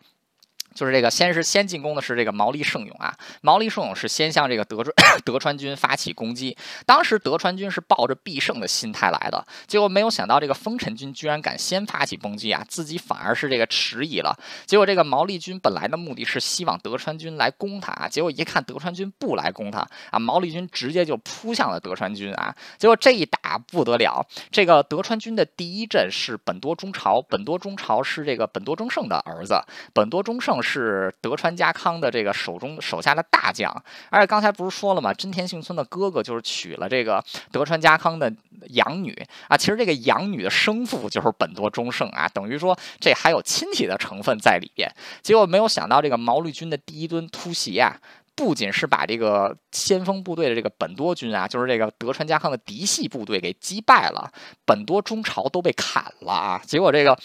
[0.74, 4.94] 就是这个，先是先进攻的是这个毛利胜勇啊，毛利胜勇是先向这个德川
[5.24, 6.56] 德川军发起攻击。
[6.86, 14.38] 当时德川军是抱着必胜的心态来的，结果没有想到这个丰臣军居然敢先发起攻击啊，自己反而是这个迟疑了。
[14.64, 22.54] 结果这个毛利军本来的目的是希望德川军来攻他，结果一看德川军不来攻他啊，毛利军直接就扑向了德川军啊。
[22.78, 29.60] 结果这一打不得了，这个德川军的第一阵是本多忠朝，本多忠朝是这个本多忠胜的儿子，
[29.92, 30.59] 本多忠胜。
[30.62, 33.70] 是德川家康的这个手中手下的大将，
[34.10, 35.12] 而且刚才不是说了吗？
[35.14, 38.32] 真田幸村的哥哥就是娶了这个德川家康的
[38.70, 39.16] 养女
[39.48, 39.56] 啊。
[39.56, 44.90] 其实这个养女的生父就是本多忠胜啊，等于说这还有亲戚的成分在里边。
[45.22, 47.96] 结果没有想到，这个毛利军的第一顿突袭啊，
[48.34, 54.30] 不仅是把这个先锋部队的这个本多军啊，就是这个德川家康的嫡系部队给击败了，
[54.64, 56.60] 本多中朝都被砍了啊。
[56.64, 57.18] 结果这个。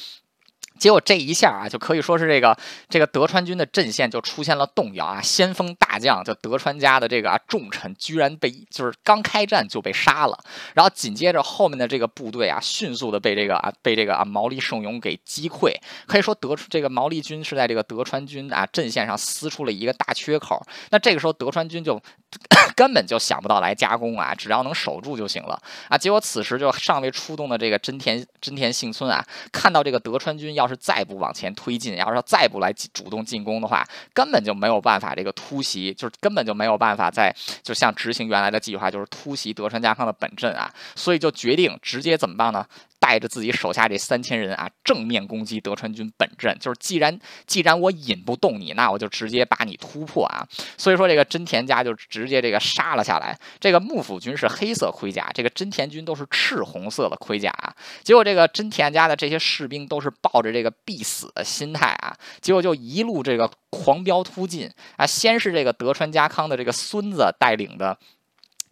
[0.77, 2.57] 结果这一下啊，就可以说是这个
[2.89, 5.21] 这个德川军的阵线就出现了动摇啊！
[5.21, 10.37] 先锋大将就德川家的这个啊重臣，居然被就是刚开战就被杀了，
[10.73, 15.73] 然后紧接着后面的这个部队啊，迅速的被这个啊被这个啊毛利胜勇给击溃。
[16.07, 20.61] 可以说德这个毛利军是在这个德川军啊阵线上撕出了一个大缺口。
[20.89, 21.97] 那这个时候德川军就
[22.75, 25.57] 根本就想不到来加攻啊，只要能守住就行了
[25.87, 25.97] 啊！
[25.97, 30.64] 结果此时就尚未出动的这个真田真田幸村啊，看到这个德川军要。
[30.65, 42.65] 要是再不往前推进，要是再不来主动进攻的话，根本就没有办法这个突袭，就是根本就没有办法再就像执行原来的计划，就是突袭德川家康的本阵啊，所以就决定直接怎么办呢？
[43.05, 46.57] 带着自己手下这三千人啊，正面攻击德川军本阵。
[46.59, 50.43] 就是既然既然我引不动你，那我就直接把你突破啊。
[50.75, 53.37] 所以说这个真田家就直接这个杀了下来。
[53.59, 57.53] 这个幕府军是黑色盔甲，这个真田军都是赤红色的盔甲。
[58.01, 65.05] 结果这个真田家的这些士兵都是抱着这个必死的心态啊，结果就一路这个狂飙突进啊。
[65.05, 67.95] 先是这个德川家康的这个孙子带领的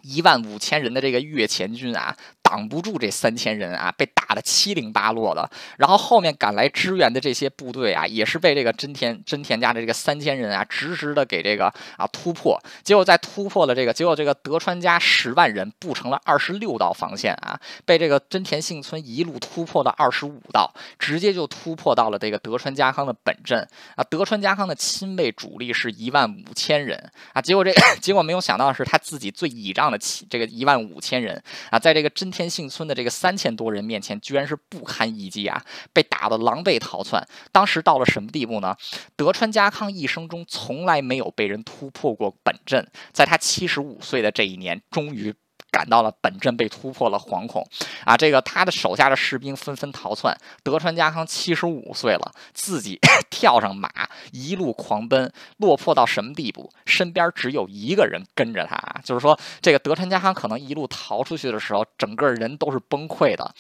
[0.01, 2.17] 一万五千人的这个越前军啊。
[2.53, 5.49] 挡不住这三千人啊，被打得七零八落的。
[5.77, 11.65] 然后后面赶来支援的这些部队啊，也是被这个真田真田家的这个三千人啊，直直的给这个
[11.97, 12.61] 啊突破。
[12.83, 24.03] 结果在突破了这个，结果这个德川家十万人布成了二十六道防线啊，被这个真田幸村一路突破了二十五道，直接就突破到了这个德川家康的本阵啊。
[24.03, 29.97] 德川家康的亲卫主力是一万五千人啊，结果这 结果没有想到的是，他自己最倚仗的
[30.29, 31.41] 这个一万五千人
[31.71, 32.42] 啊，在这个真田。
[32.43, 35.63] 天幸村的这个三千多人面前，居然是不堪一击啊，
[35.93, 37.25] 被打得狼狈逃窜。
[37.53, 38.75] 当时到了什么地步呢？
[39.15, 45.33] 德川家康一生中从来没有被人突破过本阵，在他七十五岁的这一年，终于。
[45.73, 47.67] 感到了本阵被突破了，惶恐
[48.05, 48.15] 啊！
[48.15, 50.37] 这个他的手下的士兵纷纷逃窜。
[50.61, 52.99] 德川家康七十五岁了，自己
[53.31, 53.89] 跳上马，
[54.31, 56.71] 一路狂奔，落魄到什么地步？
[56.85, 63.51] 身边只有一个人跟着他，就是说，这个德川家康可能一路逃出去的时候，整个人都是崩溃的。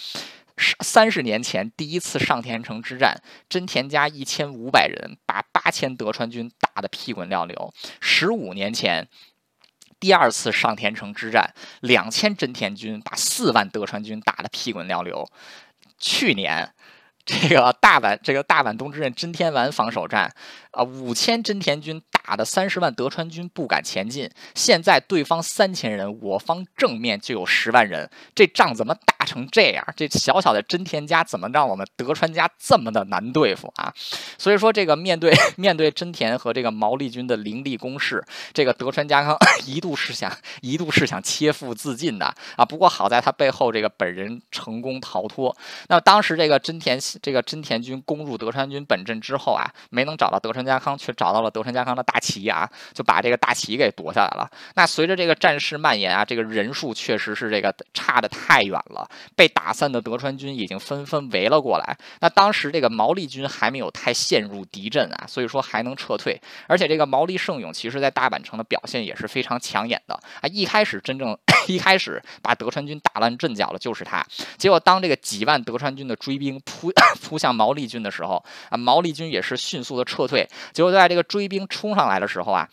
[0.81, 7.73] 三十年前第一次上田城之战，真田家一千五百人把八千德川军打得屁滚尿流。
[7.99, 9.07] 十五年前。
[10.03, 15.25] 第二次上田城之战，两千真田军把四万德川军打得屁滚尿流。
[15.97, 16.73] 去年，
[17.23, 20.35] 这个大阪这个大阪东之刃真田丸防守战，
[20.71, 22.03] 啊，五千真田军。
[22.25, 29.85] 打的三十万德川军不敢前进，现在对方三千人，我方正面就有十万人，这仗怎么打成这样？
[29.95, 33.93] 这小小的真田家怎么让我们德川家这么的难对付啊？
[34.37, 42.63] 所以说，这个面对 面对真田和这个毛利军的凌厉攻势，这个德川家康 一度是想一度是想切腹自尽的啊！
[42.63, 45.53] 不过好在他背后这个本人成功逃脱。
[45.89, 52.12] 那当时这个真田这个真田军攻入德川军本阵之后啊，没能找到德川家康，却找到了德川家康的大。
[52.13, 54.47] 大旗啊，就把这个大旗给夺下来了。
[54.75, 59.09] 那随着这个战事蔓延啊，这个人数确实是这个差的太远了。
[59.35, 61.97] 被打散的德川军已经纷纷围了过来。
[62.19, 66.39] 那当时这个毛利军还没有太陷入敌阵啊，所以说还能撤退。
[66.67, 70.47] 而且这个毛利胜勇其实在大阪城的表现也是非常抢眼的啊。
[70.51, 71.35] 一开始真正
[71.73, 74.23] 一开始把德川军打乱阵脚的就是他。
[74.57, 76.91] 结果当这个几万德川军的追兵扑
[77.23, 80.47] 扑向毛利军的时候啊，毛利军也是迅速的撤退。
[80.73, 82.03] 结果在这个追兵冲上。
[82.03, 82.67] 来的时候啊，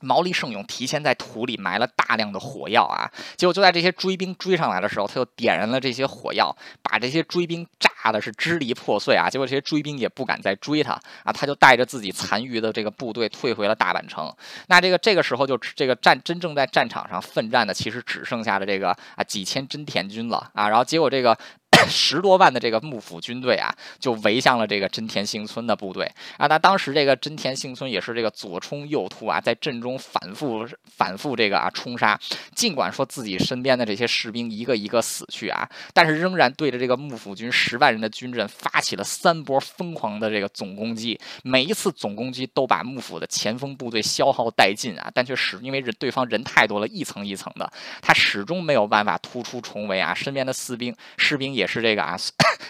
[0.00, 9.28] 毛利胜勇提前在土里埋了大量的火药啊，结果就在这些追兵追上来的时候，他又点燃了这些火药，把这些追兵炸的是支离破碎啊。
[9.30, 10.92] 结果这些追兵也不敢再追他
[11.24, 14.34] 啊，他就带着自己残余的这个部队退回了大阪城。
[14.66, 20.68] 那这个这个时候就这个战真正在战场上奋战的，其实只剩下了这个啊几千真田军了啊。
[20.68, 21.36] 然后结果这个。
[21.88, 26.46] 十多万的这个幕府军队啊，就围向了这个真田幸村的部队啊。
[26.46, 30.66] 那当时这个真田幸村也是这个左冲右突啊，在阵中反复
[30.96, 32.18] 反复这个啊冲杀。
[32.54, 41.18] 尽管说自己身边的这些士兵一个一个死去啊，但是仍然对着这个幕府军十万人的军阵发起了三波疯狂的这个总攻击。
[41.44, 47.70] 每一次总攻击都把幕府的前锋部队消耗殆尽啊，但却始因为人对方人太多了，一层一层的，
[48.02, 50.12] 他始终没有办法突出重围啊。
[50.12, 51.67] 身边的士兵士兵也。
[51.68, 52.16] 是这个啊，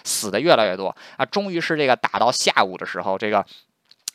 [0.05, 3.47] 死 的越来越多啊，终于是这个打到下午的时候，这个。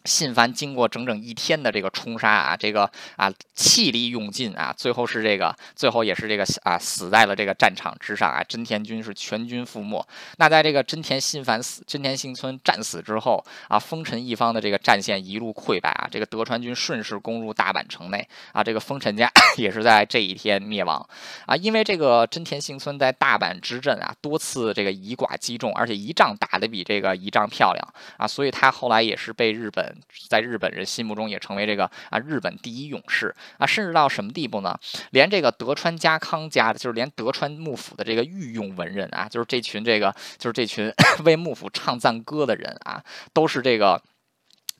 [0.05, 8.43] 信繁经过整整一天的这个冲杀啊，这个啊气力用尽啊，最后是这个，最后也是这个啊死在了这个战场之上啊。
[8.43, 10.05] 真田军是全军覆没。
[10.37, 21.07] 那在这个真田信繁死、真田幸村战死之后啊，丰臣一方的这个战线一路溃败啊，这个德川军顺势攻入大阪城内啊，这个丰臣家 也是在这一天灭亡
[21.45, 21.55] 啊。
[21.55, 29.92] 因为这个真田幸村在大阪之阵啊多次这个以寡击众，而且一仗打得比这个一仗漂亮啊，所以他后来也是被日本。
[30.27, 34.77] 在日本人心目中也成为这个啊日本第一勇士啊，甚至到什么地步呢？
[35.11, 40.91] 连这个德川家康家的，就是连德川幕府的这个御用文人啊，就是这群这个就是这群
[41.25, 44.01] 为幕府唱赞歌的人啊，都是这个。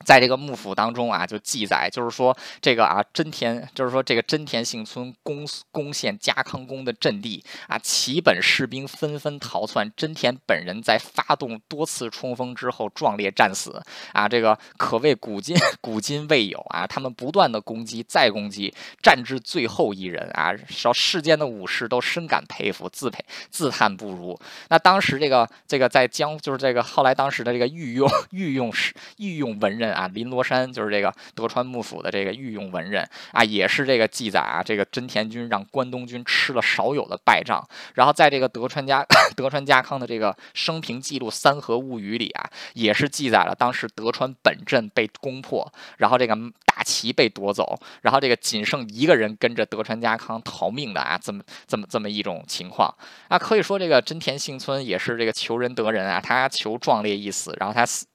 [0.04, 13.82] 在这个幕府当中啊，就记载，就是说这个啊，真田，就是说这个真田幸村攻攻陷加康宫的阵地啊，齐本士兵纷纷逃窜，真田本人在发动多次冲锋之后壮烈战死
[14.12, 24.38] 啊，这个可谓古今古今未有啊，他们不断的攻击，再攻击，战至最后一人啊，说世间的武士都深感佩服，自佩自叹不如。
[24.70, 28.72] 那当时这个这个在江，就是这个后来当时的这个御用御用
[29.18, 29.93] 御用文人。
[29.94, 37.66] 啊，林罗山就是这个德川幕府的这个御用文人啊，也是这个记载啊，这个真田军让关东军吃了少有的败仗。
[37.94, 46.36] 然后在这个德川家 德川家康的这个生平记录《三河物语》里啊，也是记载了当时德川本阵被攻破，然后这个
[46.66, 52.94] 大旗被夺走，然后这个仅剩一个人跟着德川家康逃命的啊，这么这么这么一种情况
[53.28, 58.06] 啊，可以说这个真田幸村也是这个求仁得仁啊，他求壮烈一死，然后他死，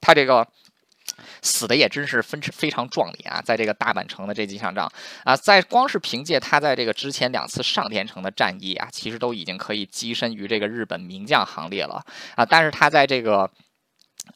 [0.00, 0.46] 他这个。
[1.42, 3.40] 死的也真是分非常壮烈啊！
[3.42, 4.90] 在这个大阪城的这几场仗
[5.24, 12.04] 啊，在光是凭借他在这个之前两次上田城的战役啊，其实都已经可以跻身于这个日本名将行列了
[12.36, 12.44] 啊！
[12.44, 13.50] 但是他在这个。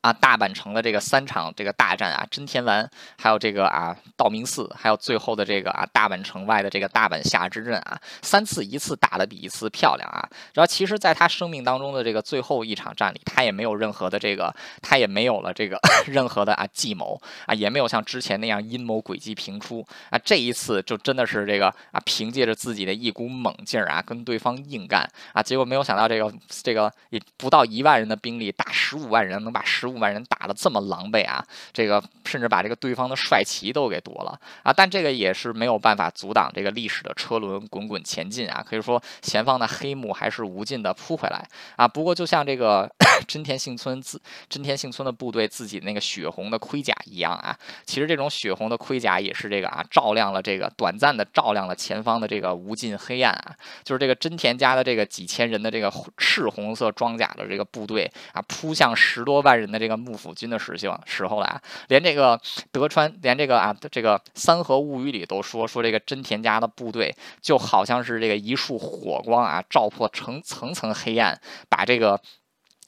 [0.01, 2.89] 啊，大阪城的这个三场这个大战啊，真田丸，
[3.19, 10.29] 还有这个啊道明寺，还有最后的这个啊大阪城外的这个大阪下之阵啊，三次一次打得比一次漂亮啊。
[10.55, 20.19] 然后其实，在他生命当中的这个最后一场战里，他也没有任何的这个，他也没有了这个 任何的啊计谋啊，也没有像之前那样阴谋诡计频出啊。
[20.19, 29.97] 这一次就真的是这个啊，凭借着自己的一股猛劲儿啊，跟对方硬干啊，结果没有想到这个这个也不到一万人的兵力打十五万人，能把十十五。
[29.97, 31.43] 万人打得这么狼狈啊！
[31.73, 34.71] 这个甚至把这个对方的帅旗都给夺了啊！
[34.71, 38.63] 但这个也是没有办法阻挡这个历史的车轮滚滚前进啊！
[38.63, 41.43] 可以说前方的黑幕还是无尽的扑回来
[41.77, 41.89] 啊！
[41.89, 42.87] 不过就像这个
[43.27, 44.21] 真田幸村自
[44.51, 47.57] 真田幸村的部队自己那个血红的盔甲一样啊，
[47.87, 53.57] 其实这种血红的盔甲也是这个啊，照亮了这个短暂的照亮了前方的这个无尽黑暗啊！
[53.83, 59.87] 就是这个真田家的这个几千人的这个赤红色装甲的这个部队啊，扑向十多万人的这。
[59.87, 62.41] 个幕府军的时性时候了啊，连这个
[62.73, 72.21] 德川，连这个啊，这个《三河物语》里都说说这个真田家的部队就好像是这个一束火光啊，照破层层层黑暗，把这个。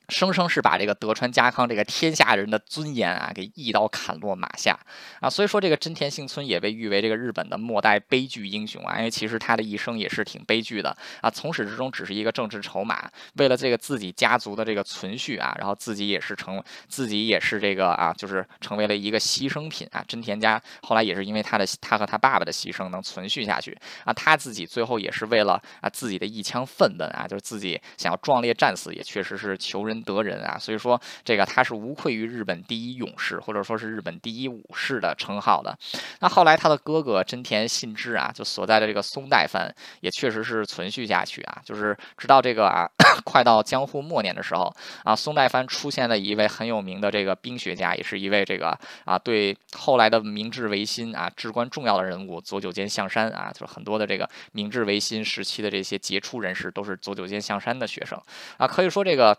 [0.09, 4.79] 生生是把这个德川家康这个天下人的尊严啊，给一刀砍落马下
[5.21, 5.29] 啊！
[5.29, 20.03] 所以说这个真田幸村也被誉为这个日本的末代悲剧英雄啊，因为其实他的一生也是挺悲剧的啊，从始至终只是一个政治筹码，为了这个自己家族的这个存续啊，然后自己也是成自己也是这个啊，就是成为了一个牺牲品啊！
[20.09, 29.98] 真田家后来也是因为他的他和他爸爸的牺牲能存续下去啊，他自己最后也是为了啊自己的一腔愤懑啊，就是自己想要壮烈战死，也确实是求人。
[30.03, 35.77] 得人啊，所以说这个他是无愧于日本第一勇士，或者说是日本第一武士的称号的。
[36.21, 42.89] 那后来他的哥哥真田信之啊，就所在的这个松代藩，也确实是存续下去啊，就是直到这个啊，
[43.25, 44.75] 快到江户末年的时候
[45.05, 58.21] 啊，松代藩出现了一位很有名的这个兵学家，也是一位这个啊，对后来的明治维新啊至关重要的人物佐久间象山啊，就是很多的这个明治维新时期的这些杰出人士都是佐久间象山的学生
[58.57, 59.37] 啊，可以说这个。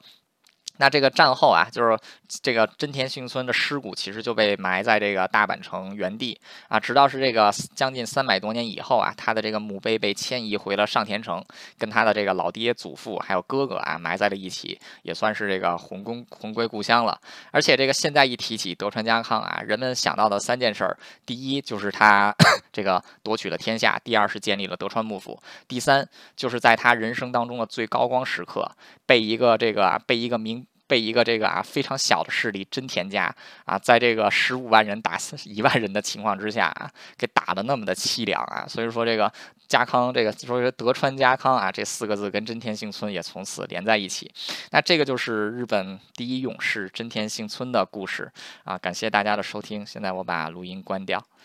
[0.81, 1.99] 那这个战后啊，就是
[2.41, 6.39] 这个真田幸村的尸骨其实就被埋在这个大阪城原地
[6.69, 11.43] 啊，直到是这个将近三百多年以后啊，他的这个墓碑被迁移回了上田城，
[11.77, 17.19] 跟他的这个老爹、祖父还有哥哥啊埋在了一起，也算是这个魂归魂归故乡了。
[17.51, 22.33] 而且这个现在一提起德川家康啊，人们想到的三件事儿，第一就是他
[22.71, 25.37] 这个夺取了天下，第二是建立了德川幕府，
[25.67, 26.07] 第三
[26.37, 28.71] 就是在他人生当中的最高光时刻，
[29.05, 30.58] 被一个这个被一个名。
[30.89, 33.33] 被一个这个啊非常小的势力真田家
[33.65, 39.31] 啊，在这个十五万人打一万人的情况之下啊，给打的那么的凄凉啊，所以说这个
[39.67, 44.31] 家康这个说德川家康啊这四个字跟真田幸村也从此连在一起。
[44.71, 48.31] 那这个就是日本第一勇士真田幸村的故事
[48.63, 51.23] 啊，感谢大家的收听，现在我把录音关掉。